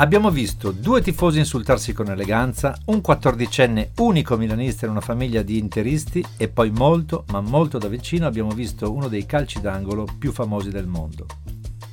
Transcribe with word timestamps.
Abbiamo 0.00 0.30
visto 0.30 0.72
due 0.72 1.02
tifosi 1.02 1.40
insultarsi 1.40 1.92
con 1.92 2.08
eleganza, 2.08 2.74
un 2.86 3.02
quattordicenne 3.02 3.90
unico 3.98 4.38
milanista 4.38 4.86
in 4.86 4.92
una 4.92 5.02
famiglia 5.02 5.42
di 5.42 5.58
interisti 5.58 6.24
e 6.38 6.48
poi 6.48 6.70
molto, 6.70 7.26
ma 7.32 7.42
molto 7.42 7.76
da 7.76 7.86
vicino 7.86 8.26
abbiamo 8.26 8.52
visto 8.52 8.90
uno 8.90 9.08
dei 9.08 9.26
calci 9.26 9.60
d'angolo 9.60 10.08
più 10.18 10.32
famosi 10.32 10.70
del 10.70 10.86
mondo. 10.86 11.26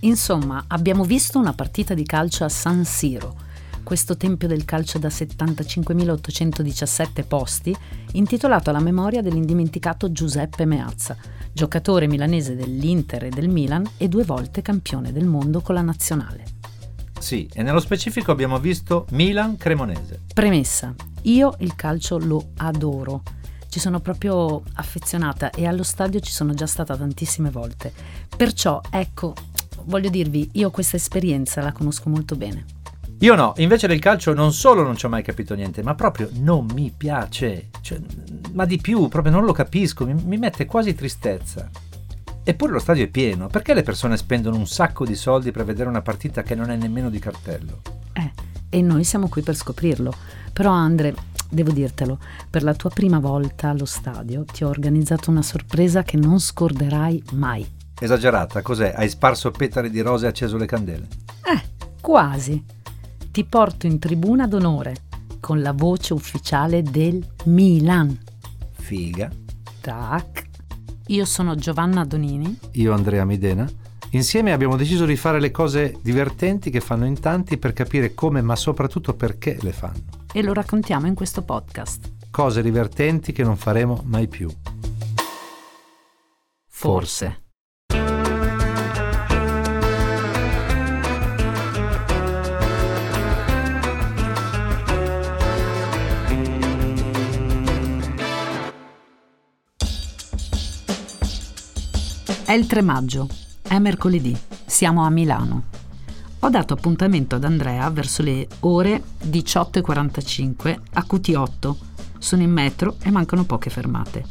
Insomma, 0.01 0.65
abbiamo 0.67 1.03
visto 1.03 1.37
una 1.37 1.51
partita 1.51 1.93
di 1.93 2.05
calcio 2.05 2.45
a 2.45 2.49
San 2.49 2.85
Siro, 2.85 3.35
questo 3.83 4.15
tempio 4.15 4.47
del 4.47 4.63
calcio 4.63 4.99
da 4.99 5.09
75.817 5.09 7.27
posti, 7.27 7.75
intitolato 8.13 8.69
alla 8.69 8.79
memoria 8.79 9.21
dell'indimenticato 9.21 10.13
Giuseppe 10.13 10.63
Meazza, 10.63 11.17
giocatore 11.51 12.07
milanese 12.07 12.55
dell'Inter 12.55 13.25
e 13.25 13.31
del 13.31 13.49
Milan 13.49 13.85
e 13.97 14.07
due 14.07 14.23
volte 14.23 14.61
campione 14.61 15.11
del 15.11 15.25
mondo 15.25 15.59
con 15.59 15.75
la 15.75 15.81
nazionale. 15.81 16.55
Sì, 17.27 17.45
e 17.53 17.61
nello 17.61 17.81
specifico 17.81 18.31
abbiamo 18.31 18.57
visto 18.57 19.05
Milan-Cremonese. 19.09 20.21
Premessa, 20.33 20.95
io 21.23 21.55
il 21.59 21.75
calcio 21.75 22.17
lo 22.17 22.51
adoro. 22.55 23.21
Ci 23.67 23.81
sono 23.81 23.99
proprio 23.99 24.63
affezionata 24.75 25.49
e 25.49 25.67
allo 25.67 25.83
stadio 25.83 26.21
ci 26.21 26.31
sono 26.31 26.53
già 26.53 26.65
stata 26.65 26.95
tantissime 26.95 27.49
volte. 27.49 27.91
Perciò, 28.33 28.79
ecco, 28.89 29.33
voglio 29.87 30.07
dirvi, 30.07 30.51
io 30.53 30.71
questa 30.71 30.95
esperienza 30.95 31.61
la 31.61 31.73
conosco 31.73 32.09
molto 32.09 32.37
bene. 32.37 32.63
Io 33.19 33.35
no, 33.35 33.55
invece 33.57 33.87
del 33.87 33.99
calcio 33.99 34.33
non 34.33 34.53
solo 34.53 34.83
non 34.83 34.95
ci 34.95 35.05
ho 35.05 35.09
mai 35.09 35.21
capito 35.21 35.53
niente, 35.53 35.83
ma 35.83 35.95
proprio 35.95 36.29
non 36.35 36.65
mi 36.73 36.93
piace. 36.95 37.71
Cioè, 37.81 37.99
ma 38.53 38.63
di 38.63 38.77
più, 38.77 39.09
proprio 39.09 39.33
non 39.33 39.43
lo 39.43 39.51
capisco, 39.51 40.05
mi, 40.05 40.13
mi 40.13 40.37
mette 40.37 40.63
quasi 40.63 40.95
tristezza. 40.95 41.69
Eppure 42.49 42.71
lo 42.71 42.79
stadio 42.79 43.03
è 43.03 43.07
pieno, 43.09 43.47
perché 43.47 43.73
le 43.73 43.83
persone 43.83 44.15
spendono 44.15 44.55
un 44.55 44.67
sacco 44.67 45.05
di 45.05 45.15
soldi 45.15 45.51
per 45.51 45.65
vedere 45.65 45.89
una 45.89 46.01
partita 46.01 46.43
che 46.43 46.55
non 46.55 46.71
è 46.71 46.77
nemmeno 46.77 47.09
di 47.09 47.19
cartello? 47.19 47.81
Eh, 48.13 48.31
e 48.69 48.81
noi 48.81 49.03
siamo 49.03 49.27
qui 49.27 49.41
per 49.41 49.53
scoprirlo. 49.53 50.13
Però 50.53 50.71
Andre, 50.71 51.13
devo 51.49 51.71
dirtelo, 51.71 52.17
per 52.49 52.63
la 52.63 52.73
tua 52.73 52.89
prima 52.89 53.19
volta 53.19 53.67
allo 53.67 53.83
stadio 53.83 54.45
ti 54.45 54.63
ho 54.63 54.69
organizzato 54.69 55.29
una 55.29 55.41
sorpresa 55.41 56.03
che 56.03 56.15
non 56.15 56.39
scorderai 56.39 57.21
mai. 57.33 57.69
Esagerata, 57.99 58.61
cos'è? 58.61 58.93
Hai 58.95 59.09
sparso 59.09 59.51
petali 59.51 59.89
di 59.89 59.99
rose 59.99 60.25
e 60.25 60.29
acceso 60.29 60.55
le 60.55 60.67
candele? 60.67 61.07
Eh, 61.43 61.89
quasi. 61.99 62.63
Ti 63.29 63.43
porto 63.43 63.87
in 63.87 63.99
tribuna 63.99 64.47
d'onore 64.47 64.95
con 65.41 65.61
la 65.61 65.73
voce 65.73 66.13
ufficiale 66.13 66.81
del 66.81 67.21
Milan. 67.43 68.17
Figa. 68.71 69.29
Tac. 69.81 70.46
Io 71.07 71.23
sono 71.23 71.55
Giovanna 71.55 72.03
Donini. 72.03 72.59
Io 72.73 72.93
Andrea 72.93 73.23
Midena. 73.23 73.69
Insieme 74.11 74.51
abbiamo 74.51 74.75
deciso 74.75 75.05
di 75.05 75.15
fare 75.15 75.39
le 75.39 75.51
cose 75.51 75.97
divertenti 76.01 76.69
che 76.69 76.81
fanno 76.81 77.05
in 77.05 77.19
tanti 77.19 77.57
per 77.57 77.71
capire 77.71 78.13
come, 78.13 78.41
ma 78.41 78.57
soprattutto 78.57 79.13
perché 79.13 79.57
le 79.61 79.71
fanno. 79.71 80.03
E 80.33 80.41
lo 80.41 80.51
raccontiamo 80.51 81.07
in 81.07 81.13
questo 81.13 81.43
podcast. 81.43 82.11
Cose 82.29 82.61
divertenti 82.61 83.31
che 83.31 83.43
non 83.43 83.55
faremo 83.55 84.03
mai 84.05 84.27
più. 84.27 84.49
Forse. 86.67 87.46
È 102.47 102.53
il 102.53 102.65
3 102.65 102.81
maggio, 102.81 103.27
è 103.61 103.77
mercoledì, 103.77 104.33
siamo 104.65 105.03
a 105.03 105.09
Milano. 105.09 105.63
Ho 106.39 106.49
dato 106.49 106.73
appuntamento 106.75 107.35
ad 107.35 107.43
Andrea 107.43 107.89
verso 107.89 108.23
le 108.23 108.47
ore 108.61 109.03
18.45 109.21 110.79
a 110.93 111.05
QT8. 111.05 111.75
Sono 112.17 112.41
in 112.43 112.51
metro 112.51 112.95
e 113.01 113.11
mancano 113.11 113.43
poche 113.43 113.69
fermate. 113.69 114.23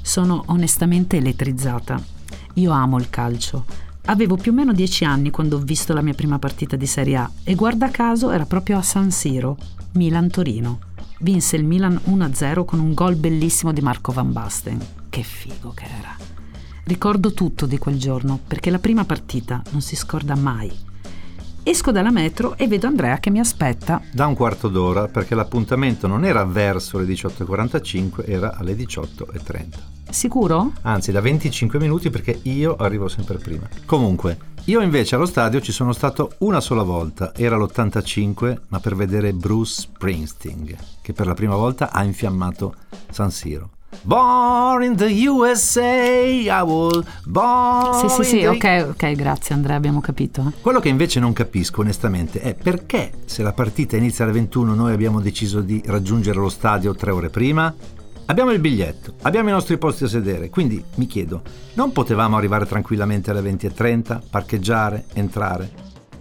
Sono 0.00 0.44
onestamente 0.46 1.16
elettrizzata. 1.16 2.00
Io 2.54 2.70
amo 2.70 2.96
il 2.96 3.10
calcio. 3.10 3.64
Avevo 4.04 4.36
più 4.36 4.52
o 4.52 4.54
meno 4.54 4.72
dieci 4.72 5.04
anni 5.04 5.30
quando 5.30 5.56
ho 5.56 5.60
visto 5.60 5.92
la 5.94 6.02
mia 6.02 6.14
prima 6.14 6.38
partita 6.38 6.76
di 6.76 6.86
Serie 6.86 7.16
A 7.16 7.30
e 7.42 7.56
guarda 7.56 7.90
caso 7.90 8.30
era 8.30 8.46
proprio 8.46 8.78
a 8.78 8.82
San 8.82 9.10
Siro, 9.10 9.58
Milan-Torino. 9.94 10.78
Vinse 11.18 11.56
il 11.56 11.64
Milan 11.64 12.00
1-0 12.04 12.64
con 12.64 12.78
un 12.78 12.94
gol 12.94 13.16
bellissimo 13.16 13.72
di 13.72 13.80
Marco 13.80 14.12
Van 14.12 14.30
Basten. 14.30 14.78
Che 15.08 15.22
figo 15.24 15.72
che 15.74 15.86
era. 15.86 16.26
Ricordo 16.86 17.32
tutto 17.32 17.66
di 17.66 17.78
quel 17.78 17.98
giorno, 17.98 18.38
perché 18.46 18.70
la 18.70 18.78
prima 18.78 19.04
partita 19.04 19.60
non 19.70 19.80
si 19.80 19.96
scorda 19.96 20.36
mai. 20.36 20.70
Esco 21.64 21.90
dalla 21.90 22.12
metro 22.12 22.56
e 22.56 22.68
vedo 22.68 22.86
Andrea 22.86 23.18
che 23.18 23.28
mi 23.28 23.40
aspetta. 23.40 24.00
Da 24.12 24.26
un 24.26 24.36
quarto 24.36 24.68
d'ora, 24.68 25.08
perché 25.08 25.34
l'appuntamento 25.34 26.06
non 26.06 26.24
era 26.24 26.44
verso 26.44 26.98
le 26.98 27.04
18.45, 27.06 28.22
era 28.24 28.54
alle 28.54 28.76
18.30. 28.76 29.66
Sicuro? 30.10 30.74
Anzi, 30.82 31.10
da 31.10 31.20
25 31.20 31.80
minuti 31.80 32.08
perché 32.08 32.38
io 32.42 32.76
arrivo 32.76 33.08
sempre 33.08 33.38
prima. 33.38 33.68
Comunque, 33.84 34.38
io 34.66 34.80
invece 34.80 35.16
allo 35.16 35.26
stadio 35.26 35.60
ci 35.60 35.72
sono 35.72 35.92
stato 35.92 36.34
una 36.38 36.60
sola 36.60 36.84
volta, 36.84 37.34
era 37.34 37.56
l'85, 37.56 38.58
ma 38.68 38.78
per 38.78 38.94
vedere 38.94 39.32
Bruce 39.32 39.80
Springsteen, 39.80 40.76
che 41.02 41.12
per 41.12 41.26
la 41.26 41.34
prima 41.34 41.56
volta 41.56 41.90
ha 41.90 42.04
infiammato 42.04 42.76
San 43.10 43.32
Siro. 43.32 43.70
Born 44.02 44.82
in 44.82 44.96
the 44.96 45.28
USA, 45.28 45.82
I 45.82 46.62
was 46.62 47.04
born 47.24 48.08
Sì, 48.08 48.22
sì, 48.22 48.24
sì, 48.24 48.38
the... 48.38 48.48
ok, 48.48 48.86
ok, 48.90 49.12
grazie 49.12 49.54
Andrea, 49.54 49.76
abbiamo 49.76 50.00
capito. 50.00 50.52
Quello 50.60 50.80
che 50.80 50.88
invece 50.88 51.20
non 51.20 51.32
capisco 51.32 51.80
onestamente 51.80 52.40
è 52.40 52.54
perché 52.54 53.12
se 53.24 53.42
la 53.42 53.52
partita 53.52 53.96
inizia 53.96 54.24
alle 54.24 54.32
21 54.34 54.74
noi 54.74 54.92
abbiamo 54.92 55.20
deciso 55.20 55.60
di 55.60 55.82
raggiungere 55.86 56.38
lo 56.38 56.48
stadio 56.48 56.94
tre 56.94 57.10
ore 57.10 57.30
prima? 57.30 57.74
Abbiamo 58.28 58.50
il 58.50 58.58
biglietto, 58.58 59.14
abbiamo 59.22 59.50
i 59.50 59.52
nostri 59.52 59.78
posti 59.78 60.04
a 60.04 60.08
sedere, 60.08 60.50
quindi 60.50 60.82
mi 60.96 61.06
chiedo, 61.06 61.42
non 61.74 61.92
potevamo 61.92 62.36
arrivare 62.36 62.66
tranquillamente 62.66 63.30
alle 63.30 63.40
20.30, 63.40 64.20
parcheggiare, 64.28 65.04
entrare? 65.14 65.70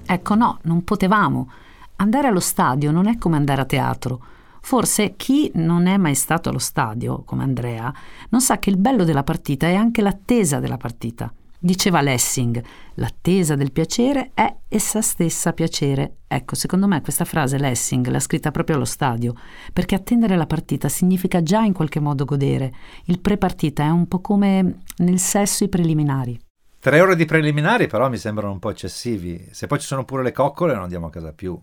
Ecco, 0.05 0.35
no, 0.35 0.59
non 0.63 0.83
potevamo. 0.83 1.49
Andare 1.95 2.27
allo 2.27 2.39
stadio 2.39 2.91
non 2.91 3.07
è 3.07 3.17
come 3.17 3.37
andare 3.37 3.61
a 3.61 3.65
teatro. 3.65 4.19
Forse 4.65 5.13
chi 5.15 5.51
non 5.53 5.85
è 5.85 5.95
mai 5.95 6.15
stato 6.15 6.49
allo 6.49 6.57
stadio, 6.57 7.21
come 7.21 7.43
Andrea, 7.43 7.93
non 8.29 8.41
sa 8.41 8.57
che 8.57 8.71
il 8.71 8.77
bello 8.77 9.03
della 9.03 9.21
partita 9.21 9.67
è 9.67 9.75
anche 9.75 10.01
l'attesa 10.01 10.59
della 10.59 10.77
partita. 10.77 11.31
Diceva 11.59 12.01
Lessing, 12.01 12.63
l'attesa 12.95 13.53
del 13.53 13.71
piacere 13.71 14.31
è 14.33 14.51
essa 14.67 15.01
stessa 15.01 15.53
piacere. 15.53 16.15
Ecco, 16.25 16.55
secondo 16.55 16.87
me 16.87 17.01
questa 17.01 17.25
frase 17.25 17.59
Lessing 17.59 18.07
l'ha 18.07 18.19
scritta 18.19 18.49
proprio 18.49 18.77
allo 18.77 18.85
stadio, 18.85 19.35
perché 19.71 19.93
attendere 19.93 20.35
la 20.35 20.47
partita 20.47 20.89
significa 20.89 21.43
già 21.43 21.61
in 21.61 21.73
qualche 21.73 21.99
modo 21.99 22.25
godere. 22.25 22.73
Il 23.03 23.19
pre-partita 23.19 23.83
è 23.83 23.89
un 23.89 24.07
po' 24.07 24.19
come 24.19 24.79
nel 24.97 25.19
sesso 25.19 25.63
i 25.63 25.69
preliminari. 25.69 26.39
Tre 26.79 27.01
ore 27.01 27.15
di 27.15 27.25
preliminari 27.25 27.85
però 27.85 28.09
mi 28.09 28.17
sembrano 28.17 28.53
un 28.53 28.59
po' 28.59 28.71
eccessivi. 28.71 29.47
Se 29.51 29.67
poi 29.67 29.77
ci 29.79 29.85
sono 29.85 30.05
pure 30.05 30.23
le 30.23 30.31
coccole 30.31 30.73
non 30.73 30.81
andiamo 30.81 31.05
a 31.05 31.11
casa 31.11 31.33
più. 31.33 31.55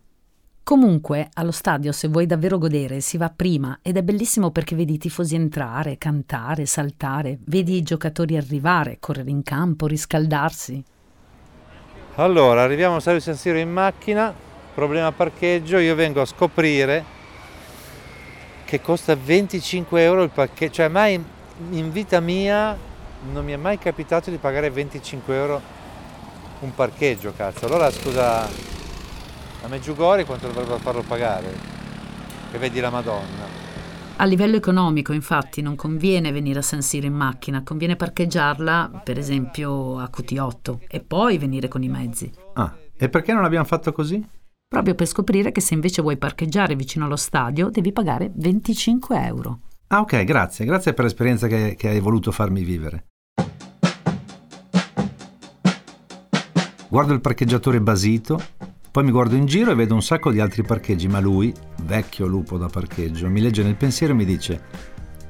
Comunque, 0.64 1.28
allo 1.34 1.50
stadio, 1.50 1.90
se 1.90 2.06
vuoi 2.06 2.24
davvero 2.24 2.56
godere, 2.56 3.00
si 3.00 3.16
va 3.16 3.32
prima 3.34 3.80
ed 3.82 3.96
è 3.96 4.02
bellissimo 4.02 4.52
perché 4.52 4.76
vedi 4.76 4.94
i 4.94 4.98
tifosi 4.98 5.34
entrare, 5.34 5.98
cantare, 5.98 6.66
saltare, 6.66 7.38
vedi 7.46 7.76
i 7.76 7.82
giocatori 7.82 8.37
arrivare, 8.37 8.98
correre 9.00 9.31
in 9.31 9.42
campo, 9.42 9.88
riscaldarsi. 9.88 10.84
Allora, 12.14 12.62
arriviamo 12.62 12.96
a 12.96 13.00
Stadio 13.00 13.19
San 13.19 13.34
Siro 13.34 13.58
in 13.58 13.72
macchina, 13.72 14.32
problema 14.72 15.10
parcheggio, 15.10 15.78
io 15.78 15.96
vengo 15.96 16.20
a 16.20 16.26
scoprire 16.26 17.04
che 18.64 18.81
costa 18.81 19.16
25 19.16 20.02
euro 20.02 20.22
il 20.22 20.31
parcheggio, 20.31 20.75
cioè 20.75 20.88
mai 20.88 21.20
in, 21.70 21.90
vita 21.90 22.20
mia 22.20 22.76
non 23.32 23.44
mi 23.44 23.52
è 23.52 23.56
mai 23.56 23.78
capitato 23.78 24.31
di 24.31 24.37
pagare 24.37 24.70
25 24.70 25.34
euro 25.34 25.60
un 26.60 26.72
parcheggio, 26.75 27.32
cazzo. 27.37 27.66
Allora 27.66 27.90
scusa, 27.90 28.71
a 29.62 29.69
Meggiugori 29.69 30.25
quanto 30.25 30.49
dovrebbero 30.49 30.79
farlo 30.79 31.03
pagare? 31.03 31.55
Che 32.50 32.59
vedi 32.59 32.81
la 32.81 32.91
Madonna. 32.91 33.61
A 34.17 34.25
livello 34.25 34.56
economico, 34.56 35.12
infatti, 35.12 35.62
non 35.62 35.75
conviene 35.75 36.32
venire 36.32 36.59
a 36.59 36.62
San 36.62 36.82
Siro 36.82 37.06
in 37.06 37.14
macchina, 37.14 37.62
conviene 37.62 37.97
parcheggiarla, 37.97 39.03
per 39.03 39.19
esempio, 39.19 39.99
a 39.99 40.11
QT8 40.14 40.79
e 40.88 41.00
poi 41.00 41.38
venire 41.38 41.69
con 41.69 41.82
i 41.82 41.88
mezzi. 41.88 42.31
Ah, 42.55 42.76
e 42.97 43.09
perché 43.09 43.32
non 43.32 43.44
abbiamo 43.44 43.64
fatto 43.64 43.93
così? 43.93 44.25
Proprio 44.69 44.94
per 44.94 45.06
scoprire 45.06 45.53
che 45.53 45.61
se 45.61 45.75
invece 45.75 46.03
vuoi 46.03 46.17
parcheggiare 46.17 46.76
vicino 46.76 47.05
allo 47.05 47.17
stadio 47.17 47.69
devi 47.69 47.93
pagare 47.93 48.31
25 48.35 49.26
euro. 49.26 49.61
Ah 49.88 50.00
ok, 50.00 50.25
grazie, 50.25 50.64
grazie 50.64 50.94
per 50.94 51.05
l'esperienza 51.05 51.47
che, 51.47 51.75
che 51.76 51.88
hai 51.88 52.00
voluto 52.00 52.32
farmi 52.32 52.62
vivere. 52.62 53.06
Guardo 56.88 57.12
il 57.12 57.20
parcheggiatore 57.20 57.81
basito, 57.81 58.41
poi 58.92 59.04
mi 59.04 59.10
guardo 59.10 59.34
in 59.34 59.46
giro 59.46 59.70
e 59.70 59.74
vedo 59.74 59.94
un 59.94 60.02
sacco 60.02 60.30
di 60.30 60.38
altri 60.38 60.62
parcheggi, 60.62 61.08
ma 61.08 61.18
lui, 61.18 61.52
vecchio 61.84 62.26
lupo 62.26 62.58
da 62.58 62.68
parcheggio, 62.68 63.26
mi 63.30 63.40
legge 63.40 63.62
nel 63.62 63.74
pensiero 63.74 64.12
e 64.12 64.16
mi 64.16 64.26
dice 64.26 64.60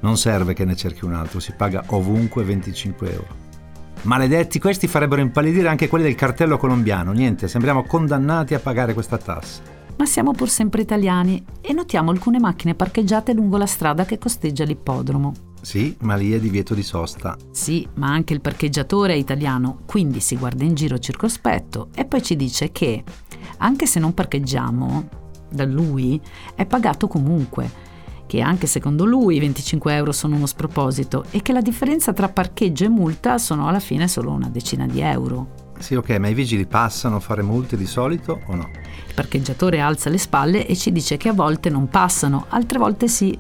non 0.00 0.16
serve 0.16 0.52
che 0.52 0.64
ne 0.64 0.74
cerchi 0.74 1.04
un 1.04 1.14
altro, 1.14 1.38
si 1.38 1.52
paga 1.52 1.84
ovunque 1.90 2.42
25 2.42 3.12
euro. 3.12 3.36
Maledetti, 4.02 4.58
questi 4.58 4.88
farebbero 4.88 5.20
impallidire 5.20 5.68
anche 5.68 5.86
quelli 5.86 6.04
del 6.04 6.16
cartello 6.16 6.58
colombiano. 6.58 7.12
Niente, 7.12 7.46
sembriamo 7.46 7.84
condannati 7.84 8.54
a 8.54 8.58
pagare 8.58 8.94
questa 8.94 9.16
tassa. 9.16 9.62
Ma 9.96 10.04
siamo 10.04 10.32
pur 10.32 10.48
sempre 10.48 10.82
italiani 10.82 11.44
e 11.60 11.72
notiamo 11.72 12.10
alcune 12.10 12.40
macchine 12.40 12.74
parcheggiate 12.74 13.32
lungo 13.32 13.58
la 13.58 13.66
strada 13.66 14.04
che 14.04 14.18
costeggia 14.18 14.64
l'ippodromo. 14.64 15.32
Sì, 15.60 15.96
ma 16.00 16.16
lì 16.16 16.32
è 16.32 16.40
divieto 16.40 16.74
di 16.74 16.82
sosta. 16.82 17.36
Sì, 17.52 17.86
ma 17.94 18.08
anche 18.08 18.32
il 18.32 18.40
parcheggiatore 18.40 19.12
è 19.12 19.16
italiano, 19.16 19.82
quindi 19.86 20.18
si 20.18 20.36
guarda 20.36 20.64
in 20.64 20.74
giro 20.74 20.98
circospetto 20.98 21.90
e 21.94 22.04
poi 22.04 22.22
ci 22.22 22.34
dice 22.34 22.72
che, 22.72 23.04
anche 23.62 23.86
se 23.86 23.98
non 24.00 24.12
parcheggiamo 24.12 25.08
da 25.48 25.64
lui, 25.64 26.20
è 26.54 26.66
pagato 26.66 27.06
comunque 27.06 27.90
che 28.26 28.40
anche 28.40 28.66
secondo 28.66 29.04
lui 29.04 29.36
i 29.36 29.40
25 29.40 29.94
euro 29.94 30.10
sono 30.10 30.36
uno 30.36 30.46
sproposito 30.46 31.24
e 31.30 31.42
che 31.42 31.52
la 31.52 31.60
differenza 31.60 32.12
tra 32.12 32.28
parcheggio 32.28 32.84
e 32.84 32.88
multa 32.88 33.36
sono 33.36 33.68
alla 33.68 33.78
fine 33.78 34.08
solo 34.08 34.30
una 34.30 34.48
decina 34.48 34.86
di 34.86 35.00
euro. 35.00 35.70
Sì, 35.78 35.94
ok, 35.94 36.10
ma 36.18 36.28
i 36.28 36.34
vigili 36.34 36.64
passano 36.64 37.16
a 37.16 37.20
fare 37.20 37.42
multe 37.42 37.76
di 37.76 37.86
solito 37.86 38.40
o 38.46 38.54
no? 38.54 38.70
Il 39.06 39.14
parcheggiatore 39.14 39.80
alza 39.80 40.08
le 40.08 40.18
spalle 40.18 40.66
e 40.66 40.74
ci 40.76 40.92
dice 40.92 41.16
che 41.16 41.28
a 41.28 41.34
volte 41.34 41.68
non 41.68 41.88
passano, 41.88 42.46
altre 42.48 42.78
volte 42.78 43.08
sì, 43.08 43.36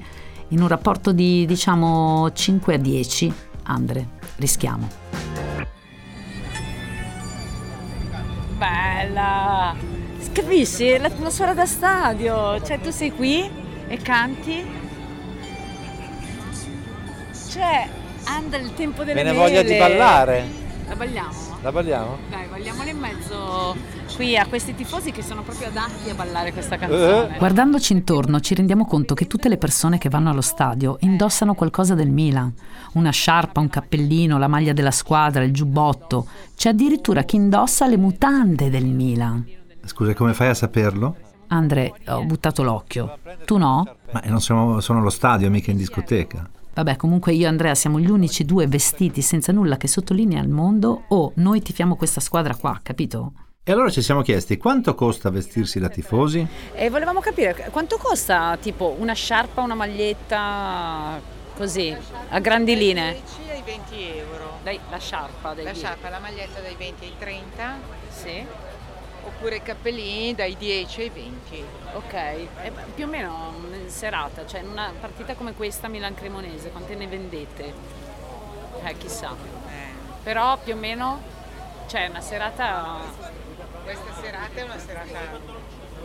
in 0.48 0.60
un 0.60 0.68
rapporto 0.68 1.12
di 1.12 1.46
diciamo 1.46 2.30
5 2.30 2.74
a 2.74 2.78
10. 2.78 3.32
Andre, 3.64 4.08
rischiamo. 4.36 4.88
Bella! 8.58 10.01
Capisci? 10.32 10.96
L'atmosfera 10.98 11.54
da 11.54 11.66
stadio, 11.66 12.60
cioè 12.62 12.80
tu 12.80 12.90
sei 12.90 13.12
qui 13.12 13.48
e 13.88 13.96
canti 13.98 14.64
c'è 17.48 17.88
Andre 18.24 18.60
il 18.60 18.74
tempo 18.74 19.04
delle 19.04 19.14
Me 19.14 19.30
ne 19.30 19.32
mele. 19.32 19.44
voglia 19.44 19.62
di 19.62 19.76
ballare. 19.76 20.44
La 20.88 20.94
balliamo? 20.94 21.30
La 21.62 21.72
balliamo? 21.72 22.16
Dai, 22.30 22.46
balliamole 22.48 22.90
in 22.90 22.98
mezzo 22.98 23.76
qui 24.16 24.36
a 24.36 24.46
questi 24.46 24.74
tifosi 24.74 25.10
che 25.10 25.22
sono 25.22 25.42
proprio 25.42 25.68
adatti 25.68 26.08
a 26.10 26.14
ballare 26.14 26.52
questa 26.52 26.76
canzone. 26.76 27.34
Eh. 27.34 27.38
Guardandoci 27.38 27.92
intorno 27.92 28.40
ci 28.40 28.54
rendiamo 28.54 28.86
conto 28.86 29.14
che 29.14 29.26
tutte 29.26 29.48
le 29.48 29.58
persone 29.58 29.98
che 29.98 30.08
vanno 30.08 30.30
allo 30.30 30.40
stadio 30.40 30.96
indossano 31.00 31.54
qualcosa 31.54 31.94
del 31.94 32.10
Milan. 32.10 32.52
Una 32.92 33.10
sciarpa, 33.10 33.60
un 33.60 33.68
cappellino, 33.68 34.38
la 34.38 34.48
maglia 34.48 34.72
della 34.72 34.90
squadra, 34.90 35.42
il 35.42 35.52
giubbotto. 35.52 36.26
C'è 36.56 36.70
addirittura 36.70 37.22
chi 37.24 37.36
indossa 37.36 37.86
le 37.86 37.96
mutande 37.96 38.70
del 38.70 38.86
Milan. 38.86 39.60
Scusa, 39.84 40.14
come 40.14 40.34
fai 40.34 40.48
a 40.48 40.54
saperlo? 40.54 41.16
Andre, 41.48 41.92
ho 42.08 42.24
buttato 42.24 42.62
l'occhio. 42.62 43.18
Tu 43.44 43.58
no? 43.58 43.96
Ma 44.12 44.22
non 44.24 44.40
siamo, 44.40 44.80
sono 44.80 45.00
allo 45.00 45.10
stadio, 45.10 45.50
mica 45.50 45.70
in 45.70 45.76
discoteca. 45.76 46.48
Vabbè, 46.74 46.96
comunque 46.96 47.34
io 47.34 47.44
e 47.44 47.48
Andrea 47.48 47.74
siamo 47.74 48.00
gli 48.00 48.08
unici 48.08 48.46
due 48.46 48.66
vestiti 48.66 49.20
senza 49.20 49.52
nulla 49.52 49.76
che 49.76 49.88
sottolinea 49.88 50.40
il 50.40 50.48
mondo 50.48 51.04
o 51.08 51.32
noi 51.36 51.60
tifiamo 51.60 51.96
questa 51.96 52.20
squadra 52.20 52.54
qua, 52.54 52.80
capito? 52.82 53.32
E 53.64 53.70
allora 53.70 53.90
ci 53.90 54.00
siamo 54.00 54.22
chiesti 54.22 54.56
quanto 54.56 54.94
costa 54.94 55.28
vestirsi 55.28 55.78
da 55.78 55.88
tifosi? 55.88 56.44
E 56.74 56.88
volevamo 56.88 57.20
capire 57.20 57.68
quanto 57.70 57.98
costa 57.98 58.56
tipo 58.60 58.96
una 58.98 59.12
sciarpa, 59.12 59.60
una 59.60 59.74
maglietta 59.74 61.20
così, 61.54 61.94
a 62.30 62.38
grandi 62.38 62.74
linee. 62.76 63.20
10 63.44 63.50
ai 63.50 63.62
20 63.62 64.16
euro. 64.18 64.58
Dai, 64.62 64.80
la 64.90 64.98
sciarpa 64.98 65.52
dei 65.52 65.64
La 65.64 65.74
sciarpa, 65.74 66.08
la 66.08 66.18
maglietta 66.18 66.60
dai 66.60 66.74
20 66.76 67.04
ai 67.04 67.12
30, 67.18 67.74
Sì. 68.08 68.44
Oppure 69.24 69.62
cappellini 69.62 70.34
dai 70.34 70.56
10 70.56 71.00
ai 71.00 71.08
20. 71.10 71.64
Ok, 71.94 72.12
E 72.12 72.72
più 72.94 73.04
o 73.04 73.08
meno 73.08 73.54
in 73.72 73.88
serata, 73.90 74.46
cioè 74.46 74.60
in 74.60 74.68
una 74.68 74.92
partita 74.98 75.34
come 75.34 75.52
questa 75.54 75.88
Milan-Cremonese, 75.88 76.70
quante 76.70 76.94
ne 76.94 77.06
vendete? 77.06 77.74
Eh, 78.84 78.96
chissà. 78.98 79.30
Eh, 79.30 79.92
Però 80.22 80.56
più 80.58 80.74
o 80.74 80.76
meno, 80.76 81.20
cioè 81.86 82.08
una 82.08 82.20
serata 82.20 83.00
questa 83.84 84.14
serata 84.20 84.60
è 84.60 84.62
una 84.62 84.78
serata 84.78 85.18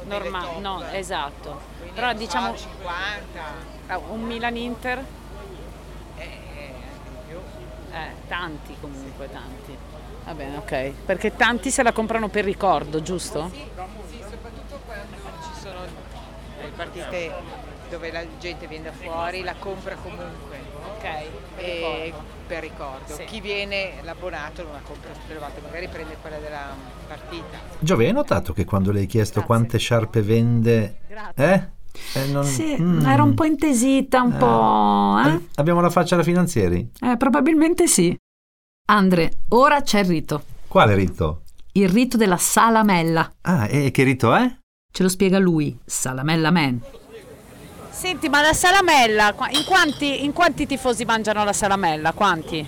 normale, 0.05 0.59
no, 0.59 0.83
esatto. 0.89 1.61
Quindi 1.77 1.93
Però 1.93 2.13
diciamo 2.13 2.55
50, 2.57 3.41
ah, 3.87 3.97
un 3.97 4.21
Milan-Inter, 4.21 5.05
eh, 6.17 6.23
eh, 6.23 6.73
eh, 7.91 8.11
tanti 8.27 8.75
comunque, 8.79 9.29
tanti. 9.29 9.77
Va 10.27 10.33
bene, 10.33 10.57
ok. 10.57 10.91
Perché 11.05 11.35
tanti 11.37 11.71
se 11.71 11.81
la 11.83 11.93
comprano 11.93 12.27
per 12.27 12.43
ricordo, 12.43 13.01
giusto? 13.01 13.49
Sì, 13.49 13.61
sì, 14.09 14.17
soprattutto 14.29 14.79
quando 14.85 15.15
ci 15.41 15.59
sono 15.61 15.79
le 16.61 16.71
partite 16.75 17.31
dove 17.89 18.11
la 18.11 18.23
gente 18.37 18.67
viene 18.67 18.83
da 18.85 18.91
fuori, 18.91 19.41
la 19.43 19.55
compra 19.57 19.95
comunque. 19.95 20.59
Ok, 20.97 21.01
per 21.55 21.63
e 21.65 22.03
ricordo. 22.05 22.23
per 22.47 22.61
ricordo. 22.61 23.13
Sì. 23.13 23.23
Chi 23.23 23.39
viene 23.39 23.93
l'abbonato 24.03 24.63
non 24.63 24.73
la 24.73 24.81
compra 24.83 25.11
tutte 25.13 25.31
le 25.33 25.39
volte, 25.39 25.61
magari 25.61 25.87
prende 25.87 26.17
quella 26.19 26.37
della 26.39 26.75
partita. 27.07 27.57
Giove, 27.79 28.05
hai 28.07 28.11
notato 28.11 28.51
che 28.51 28.65
quando 28.65 28.91
le 28.91 28.99
hai 29.01 29.05
chiesto 29.05 29.39
Grazie. 29.39 29.47
quante 29.55 29.77
sciarpe 29.77 30.21
vende... 30.21 30.97
Grazie. 31.07 31.53
Eh? 32.13 32.19
Eh, 32.19 32.25
non- 32.27 32.43
Sì, 32.43 32.75
Mm. 32.81 33.05
era 33.05 33.23
un 33.23 33.33
po' 33.33 33.45
intesita, 33.45 34.21
un 34.21 34.33
Eh. 34.33 34.37
po'... 34.37 35.21
Eh? 35.25 35.33
Eh, 35.35 35.41
Abbiamo 35.55 35.79
la 35.79 35.89
faccia 35.89 36.17
da 36.17 36.23
finanzieri? 36.23 36.91
Eh, 37.01 37.15
probabilmente 37.15 37.87
sì. 37.87 38.13
Andre, 38.89 39.39
ora 39.49 39.81
c'è 39.81 39.99
il 39.99 40.05
rito. 40.05 40.43
Quale 40.65 40.95
rito? 40.95 41.41
Il 41.73 41.89
rito 41.89 42.15
della 42.15 42.37
salamella. 42.37 43.33
Ah, 43.41 43.67
e 43.67 43.91
che 43.91 44.03
rito 44.03 44.33
è? 44.33 44.49
Ce 44.89 45.03
lo 45.03 45.09
spiega 45.09 45.39
lui, 45.39 45.77
Salamella 45.83 46.51
Man. 46.51 46.81
Senti, 47.89 48.29
ma 48.29 48.39
la 48.41 48.53
salamella, 48.53 49.35
in 49.49 49.65
quanti, 49.65 50.23
in 50.23 50.31
quanti 50.31 50.65
tifosi 50.65 51.03
mangiano 51.03 51.43
la 51.43 51.51
salamella? 51.51 52.13
Quanti? 52.13 52.65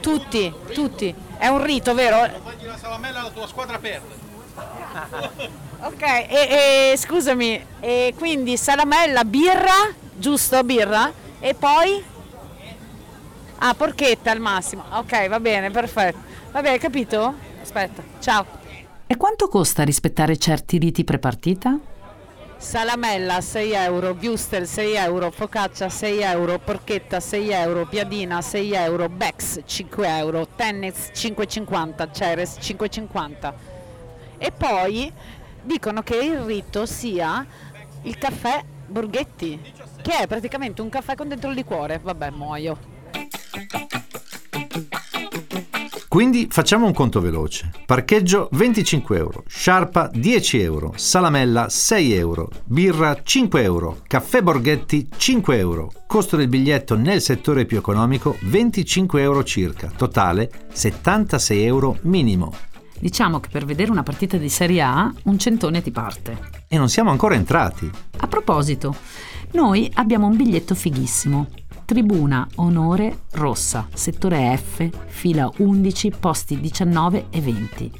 Tutti, 0.00 0.52
tutti. 0.72 1.14
È 1.38 1.46
un 1.46 1.62
rito, 1.62 1.94
vero? 1.94 2.16
Mangi 2.42 2.64
la 2.64 2.76
salamella 2.76 3.22
la 3.22 3.30
tua 3.30 3.46
squadra 3.46 3.78
perde. 3.78 4.18
Ok, 5.82 6.02
e, 6.02 6.90
e 6.92 6.96
scusami, 6.98 7.64
e 7.80 8.12
quindi 8.18 8.58
salamella, 8.58 9.24
birra, 9.24 9.94
giusto, 10.14 10.62
birra? 10.62 11.10
E 11.38 11.54
poi? 11.54 12.04
Ah, 13.62 13.74
porchetta 13.74 14.30
al 14.30 14.40
massimo. 14.40 14.84
Ok, 14.90 15.28
va 15.28 15.38
bene, 15.38 15.70
perfetto. 15.70 16.18
Va 16.50 16.62
bene, 16.62 16.78
capito? 16.78 17.34
Aspetta, 17.60 18.02
ciao. 18.18 18.46
E 19.06 19.16
quanto 19.18 19.48
costa 19.48 19.82
rispettare 19.82 20.38
certi 20.38 20.78
riti 20.78 21.04
prepartita? 21.04 21.78
Salamella 22.56 23.42
6 23.42 23.72
euro, 23.72 24.14
Gustel 24.14 24.66
6 24.66 24.94
euro, 24.94 25.30
focaccia 25.30 25.90
6 25.90 26.20
euro, 26.22 26.58
porchetta 26.58 27.20
6 27.20 27.50
euro, 27.50 27.86
piadina 27.86 28.40
6 28.40 28.72
euro, 28.72 29.10
Bex 29.10 29.60
5 29.64 30.08
euro, 30.08 30.48
tennis 30.56 31.10
5,50, 31.12 32.08
Ceres 32.12 32.56
5,50. 32.60 33.52
E 34.38 34.52
poi 34.52 35.12
dicono 35.62 36.02
che 36.02 36.16
il 36.16 36.38
rito 36.38 36.86
sia 36.86 37.46
il 38.02 38.16
caffè 38.16 38.62
Borghetti, 38.86 39.60
che 40.00 40.18
è 40.18 40.26
praticamente 40.26 40.80
un 40.80 40.88
caffè 40.88 41.14
con 41.14 41.28
dentro 41.28 41.50
il 41.50 41.56
liquore. 41.56 42.00
Vabbè, 42.02 42.30
muoio. 42.30 42.99
Quindi 46.10 46.48
facciamo 46.50 46.86
un 46.86 46.92
conto 46.92 47.20
veloce. 47.20 47.70
Parcheggio 47.86 48.48
25 48.50 49.16
euro, 49.16 49.44
sciarpa 49.46 50.10
10 50.12 50.60
euro, 50.60 50.92
salamella 50.96 51.68
6 51.68 52.12
euro, 52.14 52.50
birra 52.64 53.20
5 53.22 53.62
euro, 53.62 54.00
caffè 54.08 54.42
Borghetti 54.42 55.08
5 55.16 55.56
euro, 55.56 55.92
costo 56.08 56.36
del 56.36 56.48
biglietto 56.48 56.96
nel 56.96 57.22
settore 57.22 57.64
più 57.64 57.78
economico 57.78 58.36
25 58.40 59.22
euro 59.22 59.44
circa, 59.44 59.88
totale 59.96 60.50
76 60.72 61.62
euro 61.62 61.98
minimo. 62.00 62.52
Diciamo 62.98 63.38
che 63.38 63.48
per 63.48 63.64
vedere 63.64 63.92
una 63.92 64.02
partita 64.02 64.36
di 64.36 64.48
Serie 64.48 64.82
A 64.82 65.14
un 65.22 65.38
centone 65.38 65.80
ti 65.80 65.92
parte. 65.92 66.38
E 66.66 66.76
non 66.76 66.88
siamo 66.88 67.10
ancora 67.10 67.36
entrati. 67.36 67.88
A 68.18 68.26
proposito, 68.26 68.96
noi 69.52 69.88
abbiamo 69.94 70.26
un 70.26 70.36
biglietto 70.36 70.74
fighissimo. 70.74 71.48
Tribuna 71.90 72.46
Onore 72.54 73.22
Rossa, 73.32 73.88
settore 73.92 74.56
F, 74.56 74.88
fila 75.06 75.50
11, 75.56 76.12
posti 76.20 76.60
19 76.60 77.26
e 77.30 77.40
20. 77.40 77.92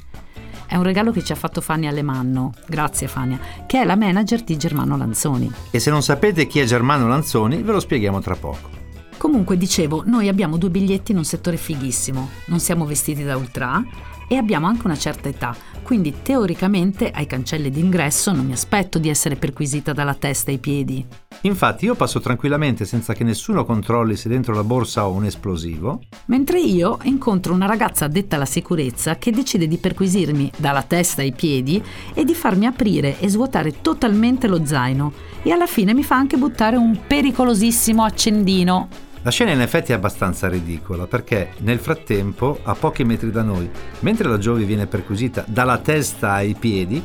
È 0.65 0.77
un 0.77 0.83
regalo 0.83 1.11
che 1.11 1.21
ci 1.21 1.33
ha 1.33 1.35
fatto 1.35 1.59
Fania 1.59 1.89
Alemanno, 1.89 2.53
grazie 2.67 3.09
Fania, 3.09 3.37
che 3.67 3.81
è 3.81 3.83
la 3.83 3.97
manager 3.97 4.43
di 4.43 4.55
Germano 4.55 4.95
Lanzoni. 4.95 5.51
E 5.71 5.79
se 5.79 5.89
non 5.89 6.01
sapete 6.01 6.47
chi 6.47 6.59
è 6.59 6.63
Germano 6.63 7.05
Lanzoni, 7.09 7.61
ve 7.63 7.73
lo 7.73 7.81
spieghiamo 7.81 8.21
tra 8.21 8.37
poco. 8.37 8.69
Comunque 9.17 9.57
dicevo, 9.57 10.03
noi 10.05 10.29
abbiamo 10.29 10.55
due 10.55 10.69
biglietti 10.69 11.11
in 11.11 11.17
un 11.17 11.25
settore 11.25 11.57
fighissimo, 11.57 12.29
non 12.45 12.61
siamo 12.61 12.85
vestiti 12.85 13.25
da 13.25 13.35
ultra 13.35 13.83
e 14.25 14.37
abbiamo 14.37 14.67
anche 14.67 14.85
una 14.85 14.97
certa 14.97 15.27
età, 15.27 15.53
quindi 15.83 16.15
teoricamente 16.21 17.11
ai 17.11 17.25
cancelli 17.25 17.69
d'ingresso 17.69 18.31
non 18.31 18.45
mi 18.45 18.53
aspetto 18.53 18.99
di 18.99 19.09
essere 19.09 19.35
perquisita 19.35 19.93
dalla 19.93 20.13
testa 20.13 20.51
ai 20.51 20.57
piedi. 20.57 21.05
Infatti 21.41 21.85
io 21.85 21.95
passo 21.95 22.19
tranquillamente 22.19 22.85
senza 22.85 23.13
che 23.13 23.23
nessuno 23.23 23.65
controlli 23.65 24.15
se 24.15 24.29
dentro 24.29 24.53
la 24.53 24.63
borsa 24.63 25.07
ho 25.07 25.11
un 25.11 25.25
esplosivo. 25.25 26.01
Mentre 26.25 26.59
io 26.59 26.99
incontro 27.03 27.53
una 27.53 27.65
ragazza 27.65 28.05
addetta 28.05 28.35
alla 28.35 28.45
sicurezza 28.45 29.17
che 29.17 29.31
decide 29.31 29.67
di 29.67 29.77
perquisirmi 29.77 30.51
dalla 30.57 30.83
testa 30.83 31.21
ai 31.21 31.33
piedi 31.33 31.83
e 32.13 32.23
di 32.23 32.35
farmi 32.35 32.67
aprire 32.67 33.19
e 33.19 33.27
svuotare 33.27 33.81
totalmente 33.81 34.47
lo 34.47 34.65
zaino 34.65 35.11
e 35.41 35.51
alla 35.51 35.65
fine 35.65 35.93
mi 35.93 36.03
fa 36.03 36.15
anche 36.15 36.37
buttare 36.37 36.75
un 36.75 36.97
pericolosissimo 37.07 38.03
accendino. 38.03 39.09
La 39.23 39.29
scena 39.29 39.51
in 39.51 39.61
effetti 39.61 39.91
è 39.91 39.95
abbastanza 39.95 40.49
ridicola 40.49 41.05
perché 41.05 41.51
nel 41.59 41.77
frattempo, 41.77 42.57
a 42.63 42.73
pochi 42.73 43.03
metri 43.03 43.29
da 43.29 43.43
noi, 43.43 43.69
mentre 43.99 44.27
la 44.27 44.39
Giovi 44.39 44.63
viene 44.63 44.87
perquisita 44.87 45.45
dalla 45.47 45.77
testa 45.77 46.31
ai 46.31 46.55
piedi, 46.55 47.03